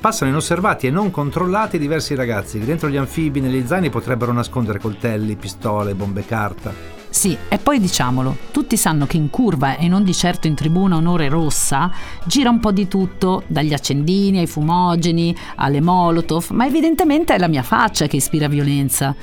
passano 0.00 0.30
inosservati 0.30 0.86
e 0.86 0.90
non 0.90 1.10
controllati 1.10 1.78
diversi 1.78 2.14
ragazzi 2.14 2.58
che 2.58 2.64
dentro 2.64 2.88
gli 2.88 2.96
anfibi 2.96 3.40
negli 3.40 3.66
zaini 3.66 3.90
potrebbero 3.90 4.32
nascondere 4.32 4.78
coltelli, 4.78 5.36
pistole, 5.36 5.94
bombe 5.94 6.24
carta. 6.24 6.72
Sì, 7.10 7.36
e 7.48 7.58
poi 7.58 7.80
diciamolo, 7.80 8.36
tutti 8.50 8.78
sanno 8.78 9.04
che 9.04 9.18
in 9.18 9.28
curva 9.28 9.76
e 9.76 9.88
non 9.88 10.04
di 10.04 10.14
certo 10.14 10.46
in 10.46 10.54
tribuna 10.54 10.96
onore 10.96 11.28
rossa 11.28 11.90
gira 12.24 12.48
un 12.48 12.60
po' 12.60 12.72
di 12.72 12.88
tutto, 12.88 13.42
dagli 13.46 13.74
accendini 13.74 14.38
ai 14.38 14.46
fumogeni, 14.46 15.36
alle 15.56 15.82
molotov, 15.82 16.48
ma 16.52 16.64
evidentemente 16.64 17.34
è 17.34 17.38
la 17.38 17.48
mia 17.48 17.62
faccia 17.62 18.06
che 18.06 18.16
ispira 18.16 18.48
violenza. 18.48 19.14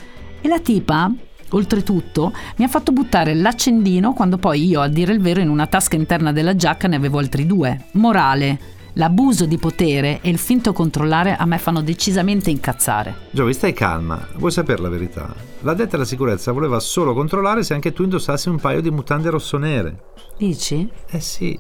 E 0.42 0.48
la 0.48 0.60
tipa, 0.60 1.12
oltretutto, 1.50 2.34
mi 2.58 2.66
ha 2.66 2.68
fatto 2.68 2.92
buttare 2.92 3.34
l'accendino 3.34 4.14
quando 4.14 4.38
poi 4.38 4.66
io, 4.66 4.82
a 4.82 4.88
dire 4.88 5.14
il 5.14 5.22
vero, 5.22 5.40
in 5.40 5.50
una 5.50 5.68
tasca 5.68 5.96
interna 5.96 6.32
della 6.32 6.56
giacca 6.56 6.88
ne 6.88 6.96
avevo 6.96 7.20
altri 7.20 7.46
due. 7.46 7.86
Morale, 7.92 8.60
l'abuso 8.94 9.46
di 9.46 9.58
potere 9.58 10.20
e 10.22 10.30
il 10.30 10.38
finto 10.38 10.74
controllare 10.74 11.36
a 11.36 11.46
me 11.46 11.58
fanno 11.58 11.82
decisamente 11.82 12.50
incazzare. 12.50 13.16
Giovi, 13.32 13.54
stai 13.54 13.74
calma, 13.74 14.28
vuoi 14.36 14.52
sapere 14.52 14.82
la 14.82 14.90
verità? 14.90 15.34
La 15.62 15.74
detta 15.74 15.96
alla 15.96 16.06
sicurezza 16.06 16.52
voleva 16.52 16.80
solo 16.80 17.14
controllare 17.14 17.64
se 17.64 17.74
anche 17.74 17.94
tu 17.94 18.04
indossassi 18.04 18.50
un 18.50 18.60
paio 18.60 18.82
di 18.82 18.92
mutande 18.92 19.30
rossonere. 19.30 20.14
Dici? 20.38 20.90
Eh 21.10 21.20
sì. 21.20 21.58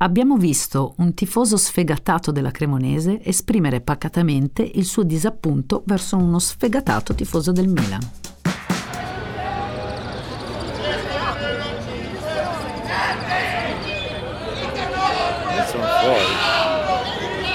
Abbiamo 0.00 0.36
visto 0.36 0.94
un 0.98 1.12
tifoso 1.12 1.56
sfegatato 1.56 2.30
della 2.30 2.52
Cremonese 2.52 3.20
esprimere 3.24 3.80
pacatamente 3.80 4.62
il 4.62 4.84
suo 4.84 5.02
disappunto 5.02 5.82
verso 5.86 6.16
uno 6.16 6.38
sfegatato 6.38 7.16
tifoso 7.16 7.50
del 7.50 7.66
Milan. 7.66 8.00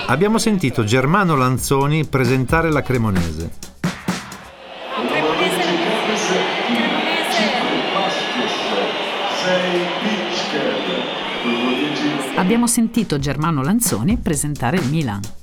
Abbiamo 0.08 0.38
sentito 0.38 0.84
Germano 0.84 1.38
Lanzoni 1.38 2.06
presentare 2.06 2.70
la 2.70 2.82
Cremonese. 2.82 3.73
Abbiamo 12.44 12.68
sentito 12.68 13.20
Germano 13.20 13.64
Lanzoni 13.64 14.18
presentare 14.18 14.76
il 14.76 14.90
Milan. 14.90 15.43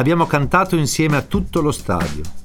Abbiamo 0.00 0.24
cantato 0.24 0.76
insieme 0.76 1.18
a 1.18 1.20
tutto 1.20 1.60
lo 1.60 1.70
stadio. 1.72 2.39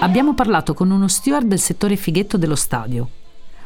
Abbiamo 0.00 0.34
parlato 0.34 0.72
con 0.74 0.90
uno 0.90 1.08
steward 1.08 1.46
del 1.46 1.60
settore 1.60 1.96
fighetto 1.96 2.36
dello 2.38 2.56
stadio, 2.56 3.08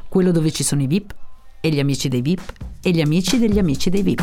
quello 0.08 0.32
dove 0.32 0.50
ci 0.50 0.64
sono 0.64 0.82
i 0.82 0.86
VIP 0.86 1.14
e 1.60 1.68
gli 1.70 1.78
amici 1.78 2.08
dei 2.08 2.22
VIP 2.22 2.52
e 2.82 2.90
gli 2.90 3.00
amici 3.00 3.38
degli 3.38 3.58
amici 3.58 3.88
dei 3.88 4.02
VIP. 4.02 4.20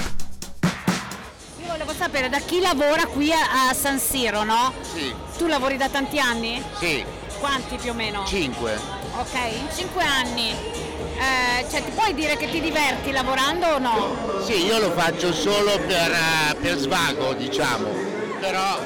Io 1.61 1.67
volevo 1.67 1.93
sapere 1.93 2.27
da 2.29 2.39
chi 2.39 2.59
lavora 2.59 3.05
qui 3.05 3.31
a, 3.31 3.69
a 3.69 3.73
San 3.73 3.97
Siro, 3.97 4.43
no? 4.43 4.73
Sì, 4.81 5.13
Tu 5.37 5.47
lavori 5.47 5.77
da 5.77 5.87
tanti 5.89 6.19
anni? 6.19 6.61
sì, 6.79 7.03
Quanti 7.39 7.77
più 7.77 7.91
o 7.91 7.93
meno? 7.93 8.23
5. 8.25 8.79
Ok, 9.17 9.33
in 9.57 9.67
5 9.75 10.03
anni. 10.03 10.49
Eh, 10.51 11.65
cioè, 11.69 11.83
ti 11.83 11.91
puoi 11.91 12.13
dire 12.13 12.35
che 12.37 12.49
ti 12.49 12.59
diverti 12.61 13.11
lavorando 13.11 13.65
o 13.67 13.77
no? 13.79 14.43
Sì, 14.45 14.65
io 14.65 14.79
lo 14.79 14.91
faccio 14.91 15.31
solo 15.33 15.77
per, 15.87 16.11
eh, 16.11 16.55
per 16.59 16.77
svago, 16.77 17.33
diciamo, 17.33 17.87
però 18.39 18.79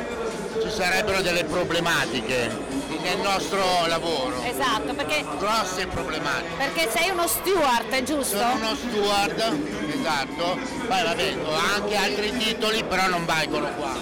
ci 0.62 0.70
sarebbero 0.70 1.22
delle 1.22 1.44
problematiche 1.44 2.65
nel 3.06 3.20
nostro 3.20 3.86
lavoro, 3.86 4.42
Esatto, 4.42 4.94
perché, 4.96 5.24
grosse 5.38 5.86
problematiche. 5.86 6.56
perché 6.58 6.90
sei 6.92 7.10
uno 7.12 7.28
steward, 7.28 7.90
è 7.90 8.02
giusto? 8.04 8.38
Sono 8.38 8.54
uno 8.56 8.76
steward, 8.76 9.60
esatto, 9.94 10.58
poi 10.88 11.04
vabbè, 11.04 11.36
ho 11.44 11.54
anche 11.76 11.96
altri 11.96 12.36
titoli, 12.38 12.84
però 12.84 13.08
non 13.08 13.26
valgono 13.26 13.68
qua. 13.76 13.94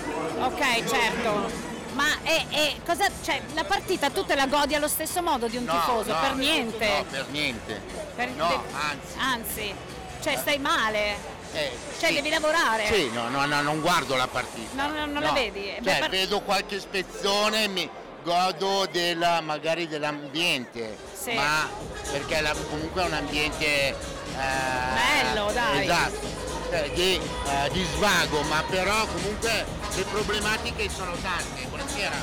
Ok, 0.45 0.85
certo. 0.89 1.71
Ma 1.93 2.05
e, 2.23 2.45
e 2.49 2.75
cosa, 2.85 3.05
cioè, 3.23 3.41
la 3.53 3.65
partita 3.65 4.09
tu 4.09 4.25
te 4.25 4.35
la 4.35 4.47
godi 4.47 4.73
allo 4.73 4.87
stesso 4.87 5.21
modo 5.21 5.47
di 5.47 5.57
un 5.57 5.65
No, 5.65 5.73
tifoso? 5.73 6.11
no, 6.13 6.19
per 6.21 6.33
niente. 6.35 6.87
No, 6.87 7.03
per 7.03 7.25
niente. 7.29 7.81
Per- 8.15 8.29
no, 8.29 8.47
de- 8.47 8.73
anzi. 8.73 9.17
Anzi, 9.19 9.75
cioè 10.23 10.37
stai 10.37 10.57
male. 10.57 11.15
eh, 11.53 11.71
Cioè 11.99 12.09
sì. 12.09 12.15
devi 12.15 12.29
lavorare. 12.29 12.87
Sì, 12.91 13.11
no, 13.13 13.27
no, 13.29 13.45
no, 13.45 13.61
non 13.61 13.79
guardo 13.81 14.15
la 14.15 14.27
partita. 14.27 14.87
No, 14.87 14.91
no, 14.91 15.05
non 15.05 15.21
la 15.21 15.31
vedi? 15.33 15.65
Cioè, 15.75 15.81
beh, 15.81 15.97
par- 15.99 16.09
vedo 16.09 16.39
qualche 16.41 16.79
spezzone, 16.79 17.67
mi 17.67 17.87
godo 18.23 18.87
della, 18.91 19.41
magari 19.41 19.87
dell'ambiente, 19.87 20.97
Sì. 21.13 21.33
ma 21.33 21.69
perché 22.11 22.41
la- 22.41 22.55
comunque 22.69 23.03
è 23.03 23.05
un 23.05 23.13
ambiente 23.13 23.65
eh, 23.65 23.95
Bello, 24.33 25.51
dai. 25.51 25.83
Esatto. 25.83 26.41
cioè, 26.69 26.89
di, 26.93 27.13
eh, 27.15 27.69
di 27.71 27.83
svago, 27.95 28.41
ma 28.43 28.63
però 28.67 29.05
comunque 29.05 29.65
le 29.95 30.03
problematiche 30.03 30.89
sono 30.89 31.11
tante. 31.21 31.67
Buonasera. 31.67 32.15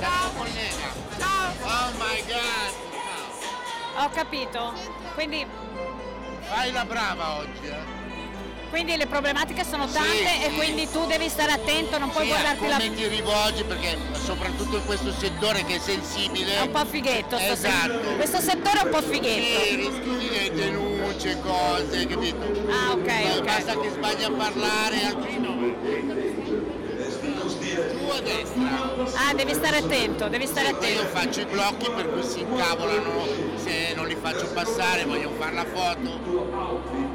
Ciao 0.00 0.30
collega. 0.36 1.06
Ciao. 1.18 1.52
Oh 1.62 1.90
my 1.98 2.22
god. 2.26 2.72
Ciao. 3.94 4.04
Ho 4.04 4.10
capito. 4.10 4.72
Quindi, 5.14 5.46
Fai 6.48 6.72
la 6.72 6.84
brava 6.86 7.36
oggi, 7.36 7.66
eh. 7.66 7.97
Quindi 8.70 8.96
le 8.96 9.06
problematiche 9.06 9.64
sono 9.64 9.86
tante 9.86 10.08
Sì, 10.08 10.44
e 10.44 10.48
sì. 10.50 10.54
quindi 10.56 10.88
tu 10.90 11.06
devi 11.06 11.28
stare 11.28 11.52
attento, 11.52 11.98
non 11.98 12.10
puoi 12.10 12.24
Sì, 12.24 12.30
guardarti 12.30 12.66
la... 12.68 12.76
come 12.76 12.94
ti 12.94 13.06
rivolgi 13.08 13.64
perché 13.64 13.96
soprattutto 14.24 14.76
in 14.76 14.84
questo 14.84 15.12
settore 15.12 15.64
che 15.64 15.76
è 15.76 15.78
sensibile 15.78 16.56
È 16.56 16.60
un 16.62 16.70
po' 16.70 16.84
fighetto. 16.84 17.38
sto 17.38 17.54
se- 17.56 17.66
Esatto. 17.68 18.14
Questo 18.16 18.40
settore 18.40 18.80
è 18.80 18.84
un 18.84 18.90
po' 18.90 19.02
fighetto. 19.02 19.60
Sì, 19.64 19.74
rischi 19.76 20.28
di 20.28 20.50
denunce, 20.54 21.40
cose, 21.40 22.06
capito? 22.06 22.44
Ah, 22.70 22.92
ok, 22.92 23.06
Ma 23.06 23.36
ok. 23.36 23.44
Basta 23.44 23.78
che 23.80 23.90
sbagli 23.90 24.22
a 24.24 24.30
parlare, 24.30 25.02
altri 25.04 25.38
no. 25.38 25.56
Tu 27.68 28.10
a 28.10 28.20
destra. 28.20 29.26
Ah, 29.28 29.34
devi 29.34 29.52
stare 29.54 29.76
attento, 29.78 30.28
devi 30.28 30.46
stare 30.46 30.68
Io 30.70 30.76
attento. 30.76 31.06
faccio 31.06 31.40
i 31.40 31.44
blocchi 31.44 31.90
per 31.90 32.10
cui 32.10 32.22
si 32.22 32.40
incavolano 32.40 33.26
se 33.56 33.92
non 33.94 34.06
li 34.06 34.16
faccio 34.20 34.46
passare, 34.52 35.04
voglio 35.04 35.30
fare 35.38 35.54
la 35.54 35.64
foto. 35.64 37.06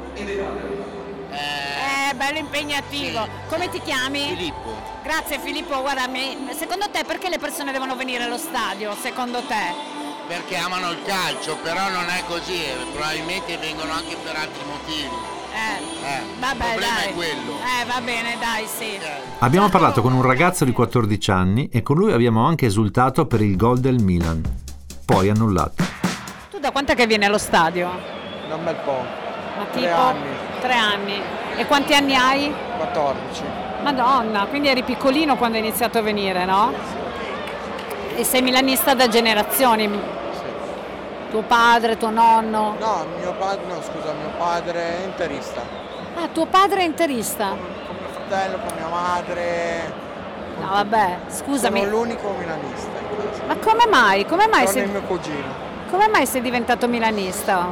È 1.36 2.14
bello 2.14 2.38
impegnativo. 2.38 3.26
Come 3.48 3.68
ti 3.68 3.80
chiami? 3.80 4.28
Filippo. 4.36 4.72
Grazie 5.02 5.38
Filippo, 5.38 5.80
guarda, 5.82 6.08
secondo 6.56 6.88
te 6.90 7.04
perché 7.04 7.28
le 7.28 7.38
persone 7.38 7.72
devono 7.72 7.94
venire 7.96 8.24
allo 8.24 8.38
stadio? 8.38 8.94
Secondo 9.00 9.40
te? 9.42 9.92
Perché 10.26 10.56
amano 10.56 10.90
il 10.90 11.02
calcio, 11.04 11.56
però 11.62 11.90
non 11.90 12.08
è 12.08 12.22
così, 12.26 12.54
eh, 12.54 12.74
probabilmente 12.92 13.58
vengono 13.58 13.92
anche 13.92 14.16
per 14.22 14.34
altri 14.36 14.62
motivi. 14.64 15.10
Eh, 15.52 15.82
Eh, 16.06 16.22
vabbè, 16.40 16.64
il 16.64 16.70
problema 16.70 16.94
dai. 16.94 17.08
è 17.08 17.12
quello. 17.14 17.52
Eh, 17.60 17.84
va 17.84 18.00
bene, 18.00 18.36
dai, 18.40 18.66
sì. 18.66 18.98
Abbiamo 19.40 19.68
parlato 19.68 20.00
con 20.00 20.12
un 20.14 20.22
ragazzo 20.22 20.64
di 20.64 20.72
14 20.72 21.30
anni 21.30 21.68
e 21.70 21.82
con 21.82 21.96
lui 21.98 22.12
abbiamo 22.12 22.46
anche 22.46 22.64
esultato 22.66 23.26
per 23.26 23.42
il 23.42 23.56
gol 23.56 23.78
del 23.80 24.00
Milan, 24.02 24.42
poi 25.04 25.28
annullato. 25.28 25.84
Tu 26.50 26.58
da 26.58 26.70
quant'è 26.70 26.94
che 26.94 27.06
vieni 27.06 27.26
allo 27.26 27.38
stadio? 27.38 27.90
Da 28.48 28.54
un 28.54 28.64
bel 28.64 28.76
po', 28.76 29.04
Ma 29.58 29.64
Tre 29.70 29.80
tipo 29.82 29.94
anni. 29.94 30.43
Tre 30.64 30.74
anni. 30.74 31.20
E 31.56 31.66
quanti 31.66 31.94
anni 31.94 32.14
hai? 32.16 32.52
14. 32.78 33.42
Madonna, 33.82 34.46
quindi 34.46 34.68
eri 34.68 34.82
piccolino 34.82 35.36
quando 35.36 35.58
hai 35.58 35.62
iniziato 35.62 35.98
a 35.98 36.00
venire, 36.00 36.46
no? 36.46 36.72
E 38.16 38.24
sei 38.24 38.40
milanista 38.40 38.94
da 38.94 39.06
generazioni. 39.08 39.90
Tuo 41.30 41.42
padre, 41.42 41.96
tuo 41.98 42.10
nonno. 42.10 42.76
No, 42.78 43.06
mio 43.20 43.32
padre, 43.34 43.64
no 43.68 43.82
scusa, 43.82 44.12
mio 44.12 44.30
padre 44.38 45.02
è 45.02 45.04
interista. 45.04 45.60
Ah, 46.16 46.28
tuo 46.32 46.46
padre 46.46 46.80
è 46.80 46.84
interista. 46.84 47.48
Con 47.48 47.96
mio 47.98 48.08
fratello, 48.26 48.58
con 48.58 48.76
mia 48.76 48.88
madre. 48.88 49.92
No, 50.60 50.68
vabbè, 50.70 51.16
scusami. 51.28 51.80
Sono 51.80 51.90
l'unico 51.90 52.34
milanista 52.38 52.88
in 53.00 53.28
casa. 53.30 53.42
Ma 53.46 53.56
come 53.56 53.86
mai? 53.90 54.24
Come 54.24 54.46
mai, 54.46 54.66
Sono 54.66 54.78
sei, 54.78 54.88
mio 54.88 55.02
cugino. 55.02 55.52
come 55.90 56.08
mai 56.08 56.24
sei 56.26 56.40
diventato 56.40 56.86
milanista? 56.88 57.66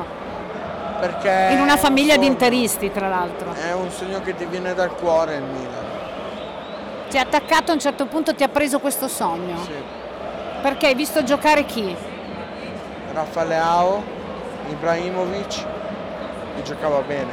Perché 1.03 1.49
In 1.51 1.61
una 1.61 1.77
famiglia 1.77 2.17
di 2.17 2.27
interisti, 2.27 2.93
tra 2.93 3.09
l'altro. 3.09 3.53
È 3.55 3.73
un 3.73 3.91
sogno 3.91 4.21
che 4.21 4.37
ti 4.37 4.45
viene 4.45 4.73
dal 4.73 4.95
cuore 4.95 5.35
il 5.35 5.43
Milan. 5.43 5.85
Ti 7.11 7.19
ha 7.19 7.23
attaccato 7.23 7.73
a 7.73 7.75
un 7.75 7.81
certo 7.81 8.07
punto, 8.07 8.37
ti 8.37 8.45
ha 8.45 8.49
preso 8.49 8.79
questo 8.79 9.09
sogno. 9.09 9.57
Sì. 9.65 9.73
Perché 10.63 10.87
hai 10.87 10.95
visto 10.95 11.25
giocare 11.25 11.65
chi? 11.65 11.93
Raffaele 13.13 13.59
Ao, 13.59 14.01
Ibrahimovic, 14.71 15.65
e 16.59 16.63
giocava 16.63 17.01
bene. 17.01 17.33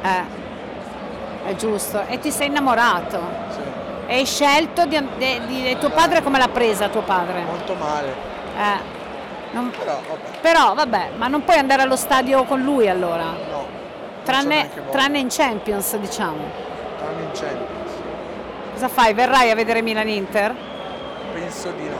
Eh, 0.00 1.50
è 1.50 1.54
giusto. 1.56 2.02
E 2.08 2.18
ti 2.20 2.30
sei 2.30 2.46
innamorato. 2.46 3.20
Sì. 3.50 3.60
E 4.06 4.14
hai 4.14 4.24
scelto 4.24 4.86
di, 4.86 4.98
di- 5.18 5.40
di- 5.46 5.68
e 5.72 5.76
tuo 5.78 5.90
padre 5.90 6.22
come 6.22 6.38
l'ha 6.38 6.48
presa 6.48 6.88
tuo 6.88 7.02
padre? 7.02 7.42
Molto 7.42 7.74
male. 7.74 8.14
Eh, 8.56 8.98
non- 9.52 9.70
Però 9.70 10.00
vabbè, 10.08 10.38
però 10.40 10.74
vabbè, 10.74 11.10
ma 11.16 11.26
non 11.28 11.44
puoi 11.44 11.58
andare 11.58 11.82
allo 11.82 11.96
stadio 11.96 12.44
con 12.44 12.60
lui 12.62 12.88
allora? 12.88 13.24
no. 13.24 13.78
Tranne, 14.22 14.68
tranne 14.90 15.18
in 15.18 15.28
Champions, 15.30 15.96
diciamo. 15.96 16.36
Tranne 16.98 17.22
in 17.22 17.30
Champions. 17.32 17.92
Cosa 18.74 18.88
fai? 18.88 19.14
Verrai 19.14 19.50
a 19.50 19.54
vedere 19.54 19.82
Milan-Inter? 19.82 20.54
Penso 21.32 21.70
di 21.72 21.88
no. 21.88 21.96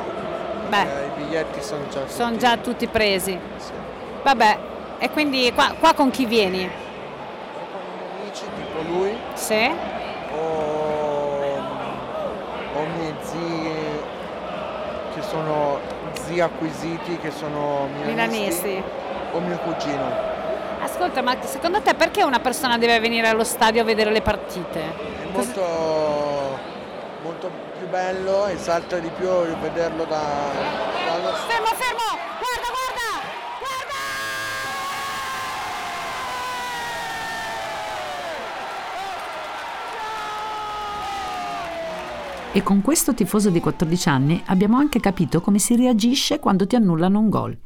Beh. 0.69 0.83
Eh, 0.83 1.07
I 1.07 1.11
biglietti 1.17 1.63
sono 1.63 1.89
già. 1.89 2.07
Sono 2.07 2.37
già 2.37 2.57
tutti 2.59 2.87
presi. 2.87 3.37
Sì. 3.57 3.73
Vabbè, 4.23 4.59
e 4.99 5.11
quindi 5.11 5.51
qua, 5.55 5.75
qua 5.79 5.95
con 5.95 6.11
chi 6.11 6.27
vieni? 6.27 6.69
Con 6.69 8.21
amici 8.21 8.45
tipo 8.55 8.93
lui 8.93 9.17
Sì? 9.35 9.71
o, 10.33 10.39
o 12.75 12.87
miei 12.97 13.15
zii 13.23 13.73
sono 15.31 15.79
zii 16.27 16.41
acquisiti 16.41 17.17
che 17.19 17.31
sono 17.31 17.87
milanisti, 18.05 18.67
Milanisti. 18.67 18.83
o 19.33 19.39
mio 19.39 19.59
cugino. 19.59 20.29
Ascolta, 20.83 21.23
ma 21.23 21.37
secondo 21.43 21.81
te 21.83 21.95
perché 21.95 22.25
una 22.25 22.41
persona 22.41 22.79
deve 22.79 22.99
venire 22.99 23.29
allo 23.29 23.45
stadio 23.45 23.83
a 23.83 23.85
vedere 23.85 24.11
le 24.11 24.23
partite? 24.23 24.81
È 24.81 25.29
molto, 25.33 26.59
molto 27.23 27.51
più 27.79 27.87
bello 27.89 28.47
e 28.47 28.57
salta 28.57 28.99
di 28.99 29.11
più 29.17 29.29
vederlo 29.61 30.05
da, 30.05 30.21
dallo 31.07 31.33
Fermo, 31.47 31.67
E 42.53 42.65
con 42.65 42.83
questo 42.83 43.15
tifoso 43.15 43.49
di 43.49 43.61
14 43.61 44.09
anni 44.09 44.43
abbiamo 44.47 44.77
anche 44.77 44.99
capito 44.99 45.41
come 45.41 45.61
si 45.61 45.77
reagisce 45.77 46.41
quando 46.41 46.67
ti 46.67 46.75
annullano 46.75 47.21
un 47.21 47.29
gol. 47.29 47.57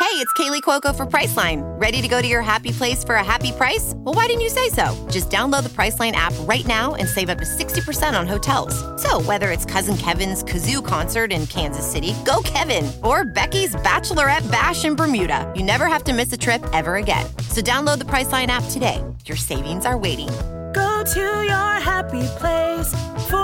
Hey, 0.00 0.18
it's 0.18 0.32
Kaylee 0.32 0.60
Cuoco 0.60 0.92
for 0.92 1.06
Priceline. 1.06 1.62
Ready 1.80 2.02
to 2.02 2.08
go 2.08 2.20
to 2.20 2.26
your 2.26 2.42
happy 2.42 2.72
place 2.72 3.04
for 3.04 3.14
a 3.14 3.24
happy 3.24 3.52
price? 3.52 3.94
Well, 3.98 4.14
why 4.14 4.26
didn't 4.26 4.42
you 4.42 4.50
say 4.50 4.68
so? 4.68 4.94
Just 5.08 5.30
download 5.30 5.62
the 5.62 5.70
Priceline 5.70 6.12
app 6.12 6.34
right 6.40 6.66
now 6.66 6.96
and 6.96 7.08
save 7.08 7.30
up 7.30 7.38
to 7.38 7.44
60% 7.44 8.18
on 8.18 8.26
hotels. 8.26 8.74
So, 9.00 9.22
whether 9.22 9.50
it's 9.52 9.64
Cousin 9.64 9.96
Kevin's 9.96 10.42
Kazoo 10.42 10.84
concert 10.84 11.32
in 11.32 11.46
Kansas 11.46 11.88
City, 11.90 12.14
go 12.26 12.42
Kevin, 12.44 12.90
or 13.02 13.24
Becky's 13.24 13.76
Bachelorette 13.76 14.50
Bash 14.50 14.84
in 14.84 14.96
Bermuda, 14.96 15.50
you 15.54 15.62
never 15.62 15.86
have 15.86 16.02
to 16.04 16.12
miss 16.12 16.32
a 16.32 16.36
trip 16.36 16.62
ever 16.72 16.96
again. 16.96 17.24
So, 17.48 17.62
download 17.62 17.98
the 17.98 18.06
Priceline 18.06 18.48
app 18.48 18.64
today. 18.70 19.02
Your 19.24 19.38
savings 19.38 19.86
are 19.86 19.96
waiting. 19.96 20.28
Go 20.74 21.04
to 21.14 21.44
your 21.44 21.72
happy 21.80 22.22
place 22.38 22.88
for 23.28 23.36
a 23.36 23.41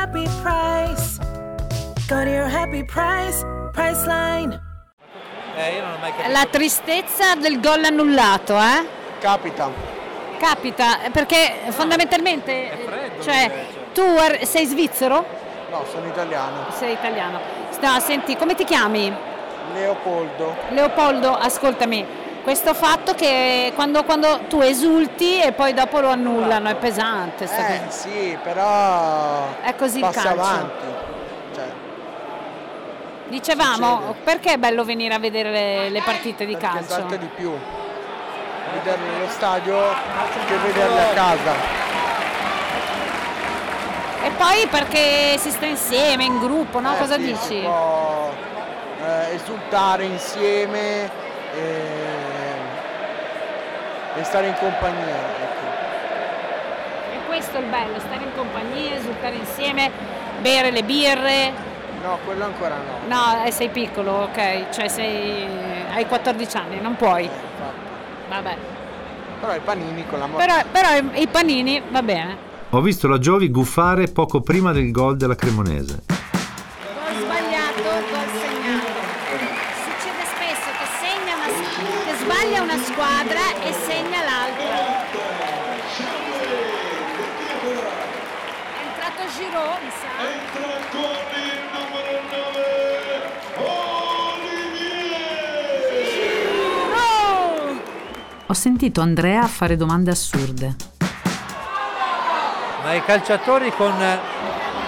happy 0.00 0.24
price. 0.42 1.18
Go 2.08 2.24
to 2.24 2.30
your 2.30 2.48
happy 2.48 2.82
price, 2.84 3.44
Priceline. 3.72 4.58
Eh, 5.56 5.74
io 5.76 5.82
non 5.82 5.92
ho 5.92 5.98
mai 6.00 6.10
capito. 6.12 6.30
La 6.32 6.46
tristezza 6.50 7.34
del 7.36 7.60
gol 7.60 7.84
annullato, 7.84 8.56
eh? 8.56 8.86
Capita. 9.20 9.68
Capita, 10.38 10.98
perché 11.12 11.52
fondamentalmente, 11.68 12.70
cioè, 13.20 13.66
tu 13.92 14.00
er- 14.00 14.46
sei 14.46 14.64
svizzero? 14.64 15.22
No, 15.70 15.84
sono 15.90 16.06
italiano. 16.06 16.64
Sei 16.70 16.92
italiano. 16.92 17.38
No, 17.82 18.00
senti, 18.00 18.36
come 18.36 18.54
ti 18.54 18.64
chiami? 18.64 19.14
Leopoldo. 19.74 20.56
Leopoldo, 20.70 21.36
ascoltami, 21.36 22.06
questo 22.42 22.74
fatto 22.74 23.14
che 23.14 23.72
quando, 23.74 24.04
quando 24.04 24.40
tu 24.48 24.60
esulti 24.60 25.40
e 25.40 25.52
poi 25.52 25.72
dopo 25.74 26.00
lo 26.00 26.08
annullano 26.08 26.68
è 26.68 26.74
pesante. 26.76 27.46
sta 27.46 27.66
Eh 27.66 27.78
cosa. 27.84 27.90
sì, 27.90 28.38
però 28.42 29.46
È 29.62 29.74
così 29.76 29.96
il 29.98 30.04
passa 30.04 30.22
calcio. 30.22 30.40
avanti. 30.40 30.84
Cioè, 31.54 31.64
Dicevamo, 33.28 33.96
succede. 34.00 34.18
perché 34.24 34.52
è 34.52 34.56
bello 34.56 34.84
venire 34.84 35.14
a 35.14 35.18
vedere 35.18 35.50
le, 35.50 35.90
le 35.90 36.02
partite 36.02 36.44
di 36.46 36.52
perché 36.56 36.66
calcio? 36.68 36.92
salta 36.92 37.16
di 37.16 37.28
più. 37.34 37.52
Vederli 38.72 39.14
allo 39.16 39.28
stadio 39.28 39.78
che 40.46 40.56
vederli 40.56 40.98
a 40.98 41.08
casa. 41.14 41.78
E 44.22 44.30
poi 44.36 44.66
perché 44.66 45.36
si 45.38 45.50
sta 45.50 45.64
insieme, 45.66 46.24
in 46.24 46.38
gruppo, 46.38 46.78
no? 46.80 46.94
Eh, 46.94 46.98
Cosa 46.98 47.14
sì, 47.14 47.22
dici? 47.22 47.38
Si 47.40 47.60
può 47.62 48.30
eh, 49.04 49.34
esultare 49.34 50.04
insieme 50.04 51.10
e, 51.54 52.19
e 54.14 54.24
stare 54.24 54.48
in 54.48 54.54
compagnia. 54.58 55.16
ecco. 55.16 55.68
E 57.14 57.26
questo 57.26 57.56
è 57.56 57.60
il 57.60 57.66
bello, 57.66 57.98
stare 57.98 58.24
in 58.24 58.34
compagnia, 58.34 58.94
esultare 58.94 59.36
insieme, 59.36 59.90
bere 60.40 60.70
le 60.70 60.82
birre. 60.82 61.52
No, 62.02 62.18
quello 62.24 62.44
ancora 62.44 62.76
no. 62.76 63.14
No, 63.14 63.44
eh, 63.44 63.50
sei 63.50 63.68
piccolo, 63.68 64.22
ok, 64.22 64.70
cioè 64.70 64.88
sei, 64.88 65.46
hai 65.92 66.06
14 66.06 66.56
anni, 66.56 66.80
non 66.80 66.96
puoi. 66.96 67.28
Vabbè. 68.28 68.56
Però 69.40 69.54
i 69.54 69.60
panini 69.60 70.06
con 70.06 70.18
la 70.18 70.26
morte. 70.26 70.46
Però, 70.46 70.60
però 70.70 71.18
i 71.18 71.26
panini, 71.26 71.82
va 71.90 72.02
bene. 72.02 72.48
Ho 72.70 72.80
visto 72.80 73.08
la 73.08 73.18
Giovi 73.18 73.50
guffare 73.50 74.06
poco 74.06 74.40
prima 74.40 74.72
del 74.72 74.90
gol 74.90 75.16
della 75.16 75.34
Cremonese. 75.34 76.19
Ho 98.50 98.52
sentito 98.52 99.00
Andrea 99.00 99.46
fare 99.46 99.76
domande 99.76 100.10
assurde. 100.10 100.74
Ma 102.82 102.94
i 102.94 103.04
calciatori 103.04 103.70
con, 103.76 103.92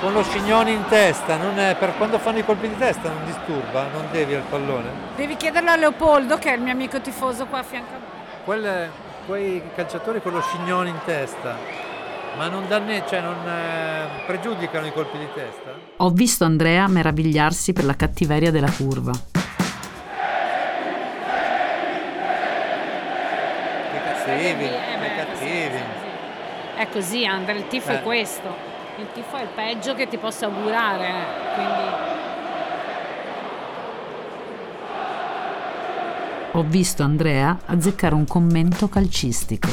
con 0.01 0.12
lo 0.12 0.25
scignone 0.25 0.72
in 0.72 0.85
testa, 0.88 1.37
non 1.37 1.57
è- 1.61 1.77
per 1.77 1.96
quando 1.96 2.18
fanno 2.18 2.38
i 2.38 2.44
colpi 2.44 2.66
di 2.66 2.77
testa 2.77 3.09
non 3.09 3.25
disturba, 3.25 3.87
non 3.92 4.07
devi 4.11 4.35
al 4.35 4.42
pallone? 4.51 4.88
Devi 5.14 5.37
chiederlo 5.37 5.70
a 5.70 5.77
Leopoldo, 5.77 6.38
che 6.38 6.51
è 6.53 6.57
il 6.57 6.61
mio 6.61 6.72
amico 6.72 7.01
tifoso 7.01 7.46
qua 7.46 7.61
a 7.61 7.62
fianco 7.62 7.94
a 7.94 7.98
me. 7.98 8.44
Quelle- 8.44 8.90
quei 9.27 9.62
calciatori 9.77 10.20
con 10.20 10.33
lo 10.33 10.42
scignone 10.42 10.88
in 10.88 10.98
testa, 11.05 11.57
ma 12.37 12.48
non, 12.48 12.66
danne, 12.66 13.05
cioè 13.09 13.20
non 13.20 13.46
eh, 13.46 14.25
pregiudicano 14.27 14.87
i 14.88 14.92
colpi 14.92 15.18
di 15.18 15.29
testa? 15.33 15.72
Ho 15.98 16.11
visto 16.11 16.42
Andrea 16.44 16.88
meravigliarsi 16.88 17.72
per 17.72 17.85
la 17.85 17.94
cattiveria 17.94 18.51
della 18.51 18.72
curva. 18.72 19.12
Cattivi, 24.24 24.64
Eh, 24.64 24.98
beh, 24.98 25.14
cattivi. 25.16 25.82
È 26.76 26.88
così, 26.88 27.26
Andrea, 27.26 27.56
il 27.56 27.68
tifo 27.68 27.90
Eh. 27.90 27.94
è 27.98 28.02
questo. 28.02 28.70
Il 28.96 29.06
tifo 29.12 29.37
è 29.37 29.42
il 29.42 29.48
peggio 29.54 29.94
che 29.94 30.06
ti 30.08 30.16
posso 30.18 30.44
augurare, 30.44 31.11
quindi 31.54 32.11
Ho 36.54 36.62
visto 36.64 37.02
Andrea 37.02 37.61
azzeccare 37.64 38.14
un 38.14 38.26
commento 38.26 38.87
calcistico. 38.90 39.68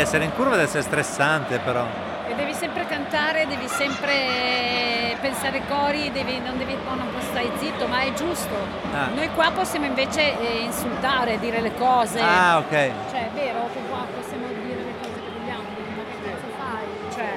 Essere 0.00 0.24
in 0.24 0.34
curva 0.34 0.52
deve 0.52 0.64
essere 0.64 0.82
stressante 0.82 1.58
però. 1.58 1.84
E 2.28 2.34
devi 2.34 2.52
sempre 2.52 2.86
cantare, 2.86 3.46
devi 3.46 3.66
sempre 3.68 5.16
pensare 5.20 5.62
cori, 5.68 6.10
devi- 6.12 6.40
non, 6.40 6.58
devi, 6.58 6.74
no, 6.74 6.94
non 6.94 7.10
puoi 7.10 7.22
stare 7.22 7.50
zitto, 7.58 7.86
ma 7.86 8.00
è 8.00 8.12
giusto. 8.12 8.54
Ah. 8.92 9.08
Noi 9.14 9.28
qua 9.34 9.50
possiamo 9.50 9.86
invece 9.86 10.38
eh, 10.38 10.62
insultare, 10.64 11.38
dire 11.38 11.60
le 11.60 11.74
cose. 11.74 12.20
Ah, 12.20 12.58
ok. 12.58 12.70
Cioè, 13.10 13.26
è 13.26 13.30
vero 13.34 13.68
che 13.72 13.80
qua 13.88 14.04
possiamo 14.14 14.46
dire 14.62 14.82
le 14.84 14.94
cose 15.00 15.14
che 15.14 15.30
vogliamo, 15.38 15.62
ma 15.96 16.02
che 16.04 16.30
cazzo 16.30 16.48
fai? 16.58 17.14
Cioè, 17.14 17.30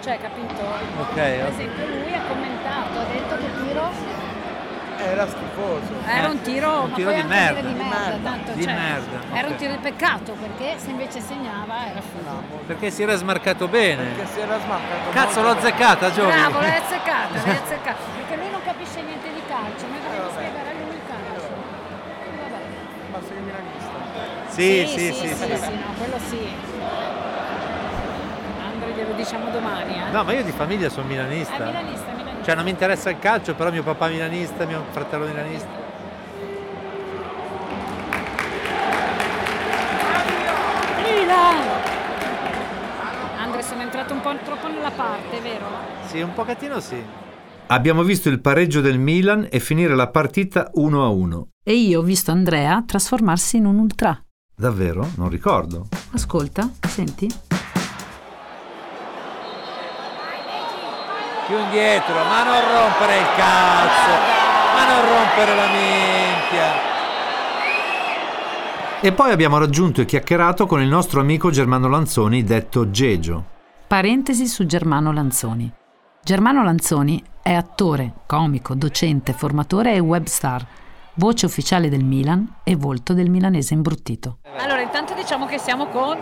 cioè 0.00 0.18
capito? 0.20 0.62
Ok, 1.00 1.14
Per 1.14 1.48
esempio 1.48 1.86
lui 1.86 2.14
ha 2.14 2.22
commentato, 2.26 2.98
ha 2.98 3.04
detto 3.12 3.36
che 3.36 3.68
tiro 3.68 3.90
Era 4.98 5.26
schifoso. 5.56 5.92
era 6.06 6.28
un 6.28 6.40
tiro, 6.42 6.82
un 6.82 6.92
tiro 6.92 7.12
di 7.12 7.22
merda. 7.22 7.60
di 7.60 7.72
merda, 7.74 8.18
tanto, 8.22 8.52
Di 8.52 8.62
cioè, 8.62 8.74
merda, 8.74 9.20
Era 9.32 9.48
un 9.48 9.56
tiro 9.56 9.72
di 9.72 9.78
peccato 9.78 10.32
perché 10.32 10.78
se 10.78 10.90
invece 10.90 11.20
segnava 11.20 11.86
era 11.86 12.00
finito. 12.00 12.64
Perché 12.66 12.90
si 12.90 13.02
era 13.02 13.16
smarcato 13.16 13.68
bene. 13.68 14.04
Perché 14.04 14.32
si 14.32 14.40
era 14.40 14.60
smarcato 14.60 15.10
Cazzo, 15.10 15.42
l'ho 15.42 15.50
azzeccata, 15.50 16.12
Giovi. 16.12 16.32
Bravo, 16.32 16.60
l'hai 16.60 16.76
azzeccata, 16.76 17.34
l'hai 17.44 17.56
azzeccata. 17.56 17.98
Perché 18.16 18.36
lui 18.36 18.50
non 18.50 18.60
capisce 18.62 19.02
niente 19.02 19.28
di 19.32 19.42
calcio, 19.48 19.86
noi 19.88 20.00
dobbiamo 20.02 20.30
spiegare 20.30 20.68
a 20.68 20.72
lui 20.72 20.94
il 20.94 21.00
calcio. 21.08 21.54
Vabbè. 22.40 22.62
Ma 23.10 23.18
sei 23.26 23.40
milanista. 23.40 23.94
Sì, 24.48 24.86
sì, 24.86 25.12
sì, 25.12 25.34
sì, 25.34 25.56
sì. 25.56 25.74
no, 25.74 25.94
quello 25.98 26.18
sì. 26.28 26.74
Glielo 28.94 29.12
diciamo 29.12 29.50
domani, 29.50 29.94
eh. 29.94 30.10
No, 30.10 30.24
ma 30.24 30.32
io 30.32 30.42
di 30.42 30.52
famiglia 30.52 30.88
sono 30.88 31.06
È 31.06 31.10
milanista. 31.10 31.66
milanista, 31.66 32.12
milanista. 32.12 32.15
Cioè 32.46 32.54
non 32.54 32.62
mi 32.62 32.70
interessa 32.70 33.10
il 33.10 33.18
calcio, 33.18 33.56
però 33.56 33.72
mio 33.72 33.82
papà 33.82 34.06
milanista, 34.06 34.66
mio 34.66 34.84
fratello 34.92 35.26
milanista. 35.26 35.68
Milan! 41.02 41.56
Andrea, 43.36 43.62
sono 43.62 43.82
entrato 43.82 44.12
un 44.14 44.20
po' 44.20 44.32
troppo 44.44 44.68
nella 44.68 44.92
parte, 44.92 45.40
vero? 45.40 45.66
Sì, 46.06 46.20
un 46.20 46.34
pochettino 46.34 46.78
sì. 46.78 47.02
Abbiamo 47.66 48.04
visto 48.04 48.28
il 48.28 48.40
pareggio 48.40 48.80
del 48.80 49.00
Milan 49.00 49.48
e 49.50 49.58
finire 49.58 49.96
la 49.96 50.06
partita 50.06 50.70
1 50.74 51.04
a 51.04 51.08
1. 51.08 51.48
E 51.64 51.74
io 51.74 51.98
ho 51.98 52.02
visto 52.04 52.30
Andrea 52.30 52.80
trasformarsi 52.86 53.56
in 53.56 53.66
un 53.66 53.80
ultra. 53.80 54.22
Davvero? 54.54 55.10
Non 55.16 55.30
ricordo. 55.30 55.88
Ascolta, 56.12 56.70
senti? 56.86 57.28
Più 61.46 61.56
indietro, 61.56 62.14
ma 62.24 62.42
non 62.42 62.60
rompere 62.60 63.18
il 63.18 63.26
cazzo! 63.36 64.10
Ma 64.74 64.84
non 64.84 65.08
rompere 65.08 65.54
la 65.54 65.66
minchia! 65.68 66.94
E 69.00 69.12
poi 69.12 69.30
abbiamo 69.30 69.56
raggiunto 69.56 70.00
e 70.00 70.06
chiacchierato 70.06 70.66
con 70.66 70.80
il 70.80 70.88
nostro 70.88 71.20
amico 71.20 71.50
Germano 71.50 71.86
Lanzoni, 71.86 72.42
detto 72.42 72.90
Gegio. 72.90 73.44
Parentesi 73.86 74.48
su 74.48 74.66
Germano 74.66 75.12
Lanzoni. 75.12 75.72
Germano 76.20 76.64
Lanzoni 76.64 77.22
è 77.40 77.52
attore, 77.52 78.14
comico, 78.26 78.74
docente, 78.74 79.32
formatore 79.32 79.94
e 79.94 80.00
webstar, 80.00 80.66
voce 81.14 81.46
ufficiale 81.46 81.88
del 81.88 82.02
Milan 82.02 82.56
e 82.64 82.74
volto 82.74 83.12
del 83.14 83.30
milanese 83.30 83.74
imbruttito. 83.74 84.38
Allora, 84.58 84.80
intanto 84.80 85.14
diciamo 85.14 85.46
che 85.46 85.58
siamo 85.58 85.86
con 85.86 86.18